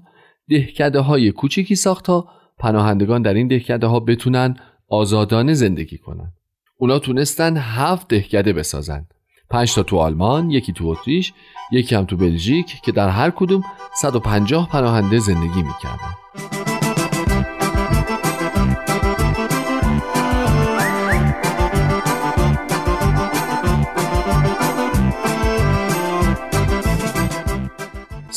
دهکده 0.48 1.00
های 1.00 1.32
کوچیکی 1.32 1.74
ساخت 1.74 2.04
تا 2.04 2.28
پناهندگان 2.58 3.22
در 3.22 3.34
این 3.34 3.48
دهکده 3.48 3.86
ها 3.86 4.00
بتونن 4.00 4.56
آزادانه 4.88 5.54
زندگی 5.54 5.98
کنند. 5.98 6.32
اونا 6.78 6.98
تونستن 6.98 7.56
هفت 7.56 8.08
دهکده 8.08 8.52
بسازن 8.52 9.06
پنج 9.50 9.74
تا 9.74 9.82
تو 9.82 9.96
آلمان، 9.98 10.50
یکی 10.50 10.72
تو 10.72 10.86
اتریش، 10.86 11.32
یکی 11.72 11.94
هم 11.94 12.04
تو 12.04 12.16
بلژیک 12.16 12.66
که 12.84 12.92
در 12.92 13.08
هر 13.08 13.30
کدوم 13.30 13.62
150 14.00 14.68
پناهنده 14.68 15.18
زندگی 15.18 15.62
می‌کردن. 15.62 16.57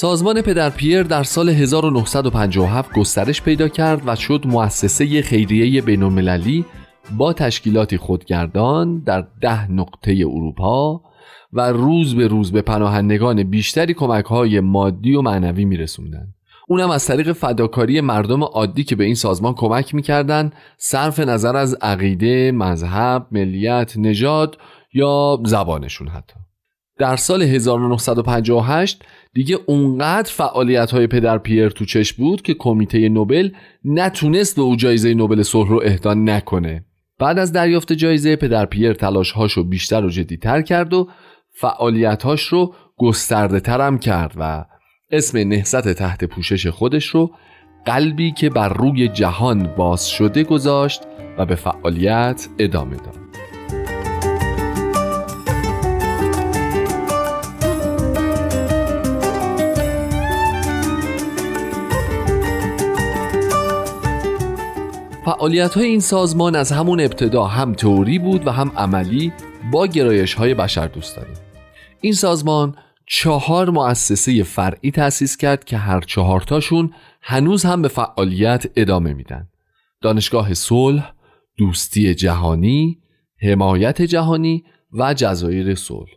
سازمان 0.01 0.41
پدر 0.41 0.69
پیر 0.69 1.03
در 1.03 1.23
سال 1.23 1.49
1957 1.49 2.93
گسترش 2.93 3.41
پیدا 3.41 3.67
کرد 3.67 4.01
و 4.05 4.15
شد 4.15 4.43
مؤسسه 4.45 5.21
خیریه 5.21 5.81
بین 5.81 6.03
با 7.17 7.33
تشکیلاتی 7.33 7.97
خودگردان 7.97 8.99
در 8.99 9.27
ده 9.41 9.71
نقطه 9.71 10.11
اروپا 10.11 11.01
و 11.53 11.61
روز 11.61 12.15
به 12.15 12.27
روز 12.27 12.51
به 12.51 12.61
پناهندگان 12.61 13.43
بیشتری 13.43 13.93
کمک 13.93 14.25
های 14.25 14.59
مادی 14.59 15.15
و 15.15 15.21
معنوی 15.21 15.65
میرسوندن. 15.65 16.27
اونم 16.67 16.89
از 16.89 17.05
طریق 17.05 17.31
فداکاری 17.31 18.01
مردم 18.01 18.43
عادی 18.43 18.83
که 18.83 18.95
به 18.95 19.03
این 19.03 19.15
سازمان 19.15 19.53
کمک 19.53 19.95
می‌کردن 19.95 20.51
صرف 20.77 21.19
نظر 21.19 21.55
از 21.55 21.73
عقیده، 21.81 22.51
مذهب، 22.51 23.27
ملیت، 23.31 23.97
نژاد 23.97 24.57
یا 24.93 25.39
زبانشون 25.45 26.07
حتی. 26.07 26.50
در 27.01 27.15
سال 27.15 27.41
1958 27.41 29.03
دیگه 29.33 29.57
اونقدر 29.65 30.31
فعالیت 30.31 30.91
های 30.91 31.07
پدر 31.07 31.37
پیر 31.37 31.69
تو 31.69 31.85
چش 31.85 32.13
بود 32.13 32.41
که 32.41 32.53
کمیته 32.53 33.09
نوبل 33.09 33.49
نتونست 33.85 34.55
به 34.55 34.61
او 34.61 34.75
جایزه 34.75 35.13
نوبل 35.13 35.43
صلح 35.43 35.69
رو 35.69 35.81
اهدا 35.85 36.13
نکنه. 36.13 36.85
بعد 37.19 37.39
از 37.39 37.51
دریافت 37.51 37.93
جایزه 37.93 38.35
پدر 38.35 38.65
پیر 38.65 38.93
تلاش 38.93 39.31
هاشو 39.31 39.63
بیشتر 39.63 40.05
و 40.05 40.09
جدیتر 40.09 40.61
کرد 40.61 40.93
و 40.93 41.09
فعالیتهاش 41.53 42.43
رو 42.43 42.73
گسترده 42.97 43.59
ترم 43.59 43.97
کرد 43.97 44.33
و 44.39 44.65
اسم 45.11 45.37
نهست 45.37 45.93
تحت 45.93 46.23
پوشش 46.23 46.67
خودش 46.67 47.05
رو 47.05 47.31
قلبی 47.85 48.31
که 48.31 48.49
بر 48.49 48.69
روی 48.69 49.07
جهان 49.07 49.63
باز 49.77 50.09
شده 50.09 50.43
گذاشت 50.43 51.01
و 51.37 51.45
به 51.45 51.55
فعالیت 51.55 52.47
ادامه 52.59 52.95
داد. 52.95 53.20
فعالیت 65.25 65.73
های 65.73 65.85
این 65.85 65.99
سازمان 65.99 66.55
از 66.55 66.71
همون 66.71 66.99
ابتدا 66.99 67.45
هم 67.45 67.73
تئوری 67.73 68.19
بود 68.19 68.47
و 68.47 68.51
هم 68.51 68.71
عملی 68.77 69.33
با 69.71 69.87
گرایش 69.87 70.33
های 70.33 70.53
بشر 70.53 70.89
این 72.01 72.13
سازمان 72.13 72.75
چهار 73.07 73.69
مؤسسه 73.69 74.43
فرعی 74.43 74.91
تأسیس 74.91 75.37
کرد 75.37 75.63
که 75.63 75.77
هر 75.77 76.01
چهارتاشون 76.01 76.93
هنوز 77.21 77.63
هم 77.65 77.81
به 77.81 77.87
فعالیت 77.87 78.65
ادامه 78.75 79.13
میدن. 79.13 79.47
دانشگاه 80.01 80.53
صلح، 80.53 81.13
دوستی 81.57 82.15
جهانی، 82.15 82.97
حمایت 83.41 84.01
جهانی 84.01 84.63
و 84.93 85.13
جزایر 85.13 85.75
صلح. 85.75 86.11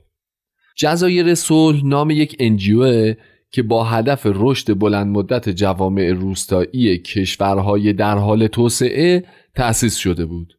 جزایر 0.77 1.35
صلح 1.35 1.81
نام 1.85 2.11
یک 2.11 2.37
انجیوه 2.41 3.15
که 3.55 3.63
با 3.63 3.85
هدف 3.85 4.23
رشد 4.25 4.79
بلند 4.79 5.17
مدت 5.17 5.49
جوامع 5.49 6.13
روستایی 6.13 6.99
کشورهای 6.99 7.93
در 7.93 8.19
حال 8.19 8.47
توسعه 8.47 9.25
تأسیس 9.55 9.97
شده 9.97 10.27
بود. 10.27 10.59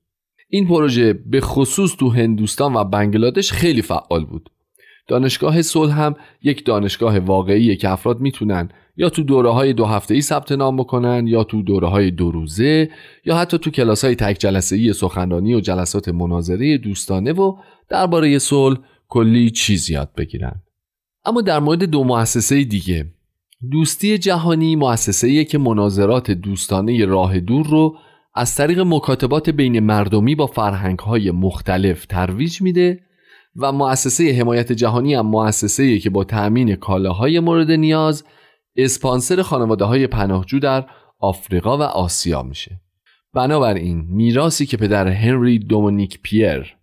این 0.50 0.68
پروژه 0.68 1.14
به 1.14 1.42
خصوص 1.42 1.96
تو 1.96 2.10
هندوستان 2.10 2.74
و 2.74 2.84
بنگلادش 2.84 3.52
خیلی 3.52 3.82
فعال 3.82 4.26
بود. 4.26 4.50
دانشگاه 5.08 5.62
صلح 5.62 6.02
هم 6.02 6.16
یک 6.42 6.66
دانشگاه 6.66 7.20
واقعیه 7.20 7.76
که 7.76 7.90
افراد 7.90 8.20
می‌تونن 8.20 8.70
یا 8.98 9.10
تو 9.10 9.24
دوره 9.24 9.50
های 9.50 9.74
دو 9.74 9.86
هفته 9.86 10.14
ای 10.14 10.22
ثبت 10.22 10.52
نام 10.52 10.78
بکنن 10.78 11.28
یا 11.28 11.44
تو 11.44 11.62
دوره 11.62 11.88
های 11.88 12.12
دو 12.12 12.32
روزه 12.32 12.90
یا 13.26 13.38
حتی 13.38 13.58
تو 13.58 13.72
کلاس 13.72 14.06
های 14.06 14.16
تک 14.16 14.38
جلسه 14.40 14.76
ای 14.76 14.94
سخنرانی 14.94 15.54
و 15.54 15.60
جلسات 15.60 16.10
مناظره 16.10 16.78
دوستانه 16.78 17.34
و 17.34 17.58
درباره 17.90 18.40
صلح 18.40 18.78
کلی 19.08 19.50
چیز 19.50 19.90
یاد 19.90 20.10
بگیرن. 20.18 20.65
اما 21.26 21.42
در 21.42 21.60
مورد 21.60 21.84
دو 21.84 22.04
مؤسسه 22.04 22.64
دیگه. 22.64 23.06
دوستی 23.72 24.18
جهانی 24.18 24.76
مؤسسه‌ایه 24.76 25.46
که 25.46 25.58
مناظرات 25.58 26.32
دوستانه 26.32 27.06
راه 27.06 27.40
دور 27.40 27.68
رو 27.68 27.98
از 28.36 28.56
طریق 28.56 28.80
مکاتبات 28.80 29.50
بین 29.50 29.80
مردمی 29.80 30.36
با 30.36 30.48
فرهنگ‌های 30.48 31.32
مختلف 31.32 32.06
ترویج 32.06 32.62
میده 32.62 33.00
و 33.56 33.72
مؤسسه 33.72 34.34
حمایت 34.40 34.72
جهانی 34.72 35.14
هم 35.14 35.28
مؤسسه‌ایه 35.28 36.00
که 36.00 36.10
با 36.10 36.24
تأمین 36.24 36.76
کالاهای 36.76 37.40
مورد 37.40 37.72
نیاز 37.72 38.24
اسپانسر 38.76 39.42
خانواده 39.42 39.86
های 39.86 40.08
پناهجو 40.08 40.60
در 40.60 40.86
آفریقا 41.20 41.78
و 41.78 41.82
آسیا 41.82 42.44
میشه. 42.44 42.82
بنابراین 43.34 44.06
میراسی 44.10 44.66
که 44.66 44.78
پدر 44.78 45.08
هنری 45.08 45.60
دومونیک 45.60 46.20
پیر 46.22 46.75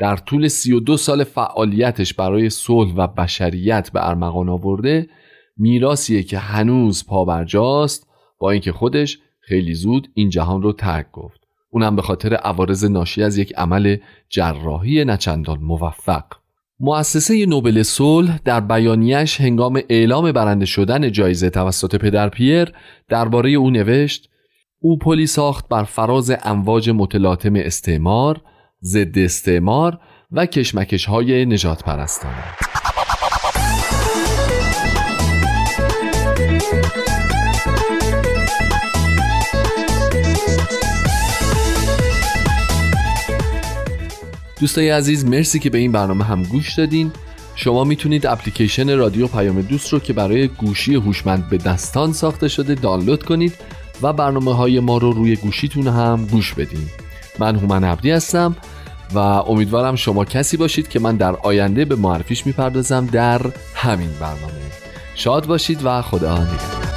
در 0.00 0.16
طول 0.16 0.48
32 0.48 0.96
سال 0.96 1.24
فعالیتش 1.24 2.14
برای 2.14 2.50
صلح 2.50 2.94
و 2.96 3.06
بشریت 3.06 3.90
به 3.92 4.08
ارمغان 4.08 4.48
آورده 4.48 5.08
میراسیه 5.56 6.22
که 6.22 6.38
هنوز 6.38 7.06
پابرجاست 7.06 8.06
با 8.38 8.50
اینکه 8.50 8.72
خودش 8.72 9.18
خیلی 9.40 9.74
زود 9.74 10.08
این 10.14 10.30
جهان 10.30 10.62
رو 10.62 10.72
ترک 10.72 11.06
گفت. 11.12 11.40
اونم 11.70 11.96
به 11.96 12.02
خاطر 12.02 12.34
عوارض 12.34 12.84
ناشی 12.84 13.22
از 13.22 13.38
یک 13.38 13.52
عمل 13.56 13.96
جراحی 14.28 15.04
نچندان 15.04 15.58
موفق. 15.58 16.24
مؤسسه 16.80 17.46
نوبل 17.46 17.82
صلح 17.82 18.38
در 18.44 18.60
بیانیش 18.60 19.40
هنگام 19.40 19.80
اعلام 19.88 20.32
برنده 20.32 20.66
شدن 20.66 21.12
جایزه 21.12 21.50
توسط 21.50 21.96
پدر 21.96 22.28
پیر 22.28 22.72
درباره 23.08 23.50
او 23.50 23.70
نوشت 23.70 24.30
او 24.78 24.98
پلی 24.98 25.26
ساخت 25.26 25.68
بر 25.68 25.84
فراز 25.84 26.32
امواج 26.44 26.90
متلاطم 26.90 27.56
استعمار 27.56 28.40
ضد 28.84 29.18
استعمار 29.18 29.98
و 30.32 30.46
کشمکش 30.46 31.04
های 31.04 31.46
نجات 31.46 31.84
پرستانه 31.84 32.44
دوستای 44.60 44.90
عزیز 44.90 45.24
مرسی 45.24 45.58
که 45.58 45.70
به 45.70 45.78
این 45.78 45.92
برنامه 45.92 46.24
هم 46.24 46.42
گوش 46.42 46.74
دادین. 46.74 47.12
شما 47.54 47.84
می‌تونید 47.84 48.26
اپلیکیشن 48.26 48.96
رادیو 48.96 49.26
پیام 49.26 49.62
دوست 49.62 49.92
رو 49.92 49.98
که 49.98 50.12
برای 50.12 50.48
گوشی 50.48 50.94
هوشمند 50.94 51.50
به 51.50 51.58
دستان 51.58 52.12
ساخته 52.12 52.48
شده 52.48 52.74
دانلود 52.74 53.22
کنید 53.22 53.54
و 54.02 54.12
برنامه 54.12 54.54
های 54.54 54.80
ما 54.80 54.98
رو 54.98 55.12
روی 55.12 55.36
گوشیتون 55.36 55.86
هم 55.86 56.26
گوش 56.30 56.54
بدین. 56.54 56.99
من 57.40 57.56
هومن 57.56 57.84
عبدی 57.84 58.10
هستم 58.10 58.56
و 59.14 59.18
امیدوارم 59.18 59.96
شما 59.96 60.24
کسی 60.24 60.56
باشید 60.56 60.88
که 60.88 61.00
من 61.00 61.16
در 61.16 61.36
آینده 61.36 61.84
به 61.84 61.96
معرفیش 61.96 62.46
می‌پردازم 62.46 63.06
در 63.06 63.40
همین 63.74 64.10
برنامه. 64.20 64.70
شاد 65.14 65.46
باشید 65.46 65.80
و 65.84 66.02
خدا 66.02 66.38
نگهدار. 66.38 66.90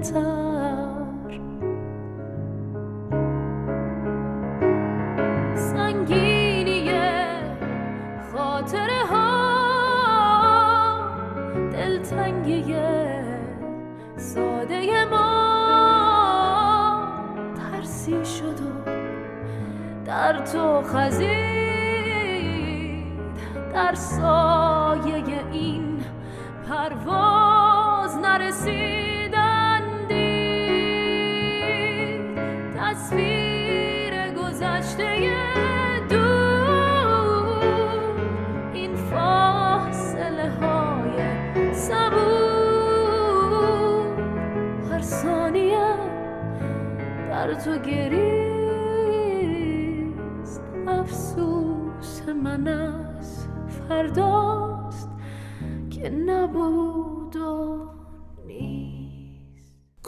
تو 0.00 0.41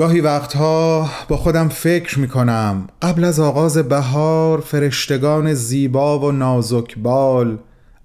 گاهی 0.05 0.21
وقتها 0.21 1.11
با 1.29 1.37
خودم 1.37 1.69
فکر 1.69 2.19
می 2.19 2.29
کنم 2.29 2.89
قبل 3.03 3.25
از 3.25 3.41
آغاز 3.41 3.79
بهار 3.79 4.61
فرشتگان 4.61 5.55
زیبا 5.55 6.19
و 6.19 6.33
نازک 6.33 6.99
بال 6.99 7.59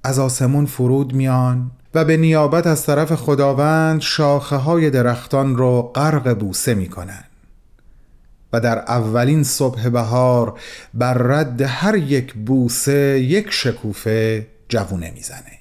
از 0.04 0.20
آسمون 0.20 0.66
فرود 0.66 1.14
میان 1.14 1.72
و 1.96 2.06
به 2.06 2.18
نیابت 2.18 2.68
از 2.68 2.86
طرف 2.86 3.16
خداوند 3.16 4.02
شاخه 4.02 4.56
های 4.56 4.90
درختان 4.90 5.56
رو 5.56 5.82
غرق 5.82 6.40
بوسه 6.40 6.74
می 6.74 6.90
کنن. 6.90 7.24
و 8.54 8.60
در 8.60 8.80
اولین 8.80 9.44
صبح 9.44 9.90
بهار 9.90 10.60
بر 10.94 11.14
رد 11.14 11.62
هر 11.62 11.96
یک 11.96 12.34
بوسه 12.34 13.20
یک 13.20 13.48
شکوفه 13.50 14.48
جوونه 14.70 15.12
می‌زنه 15.12 15.59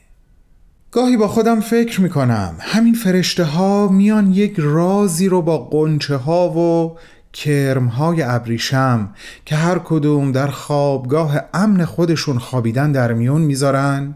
گاهی 0.92 1.16
با 1.16 1.28
خودم 1.28 1.60
فکر 1.60 2.00
می‌کنم. 2.00 2.56
همین 2.60 2.94
فرشته 2.94 3.44
ها 3.44 3.88
میان 3.88 4.32
یک 4.32 4.54
رازی 4.58 5.28
رو 5.28 5.42
با 5.42 5.58
قنچه 5.58 6.16
ها 6.16 6.50
و 6.50 6.96
کرم 7.32 7.86
های 7.86 8.22
ابریشم 8.22 9.14
که 9.44 9.56
هر 9.56 9.78
کدوم 9.78 10.32
در 10.32 10.46
خوابگاه 10.46 11.40
امن 11.54 11.84
خودشون 11.84 12.38
خوابیدن 12.38 12.92
در 12.92 13.12
میون 13.12 13.40
می‌ذارن 13.40 14.14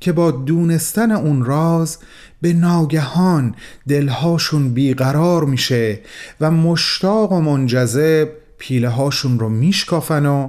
که 0.00 0.12
با 0.12 0.30
دونستن 0.30 1.12
اون 1.12 1.44
راز 1.44 1.98
به 2.40 2.52
ناگهان 2.52 3.54
دلهاشون 3.88 4.74
بیقرار 4.74 5.44
میشه 5.44 6.00
و 6.40 6.50
مشتاق 6.50 7.32
و 7.32 7.40
منجذب 7.40 8.28
پیله 8.58 8.88
هاشون 8.88 9.38
رو 9.38 9.48
میشکافن 9.48 10.26
و 10.26 10.48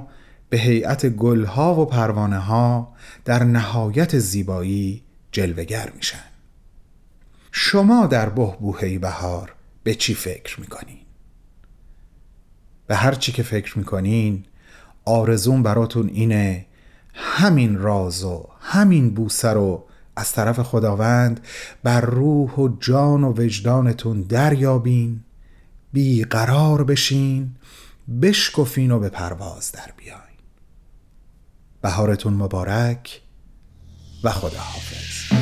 به 0.50 0.58
هیئت 0.58 1.06
گلها 1.06 1.80
و 1.80 1.86
پروانه 1.86 2.38
ها 2.38 2.92
در 3.24 3.44
نهایت 3.44 4.18
زیبایی 4.18 5.07
جلوگر 5.38 5.92
میشن. 5.96 6.24
شما 7.52 8.06
در 8.06 8.28
بهبوهی 8.28 8.98
بهار 8.98 9.54
به 9.82 9.94
چی 9.94 10.14
فکر 10.14 10.60
می‌کنین؟ 10.60 10.98
به 12.86 12.96
هر 12.96 13.14
چی 13.14 13.32
که 13.32 13.42
فکر 13.42 13.78
می‌کنین 13.78 14.44
آرزون 15.04 15.62
براتون 15.62 16.08
اینه 16.08 16.66
همین 17.14 17.78
راز 17.78 18.24
و 18.24 18.48
همین 18.60 19.14
بوسه 19.14 19.48
رو 19.48 19.84
از 20.16 20.32
طرف 20.32 20.60
خداوند 20.60 21.46
بر 21.82 22.00
روح 22.00 22.50
و 22.50 22.76
جان 22.80 23.24
و 23.24 23.32
وجدانتون 23.32 24.22
دریابین 24.22 25.20
بیقرار 25.92 26.84
بشین 26.84 27.54
بشکفین 28.22 28.90
و 28.90 28.98
به 28.98 29.08
پرواز 29.08 29.72
در 29.72 29.92
بیاین. 29.96 30.38
بهارتون 31.82 32.34
مبارک. 32.34 33.20
و 34.24 34.30
خداحافظ. 34.30 35.32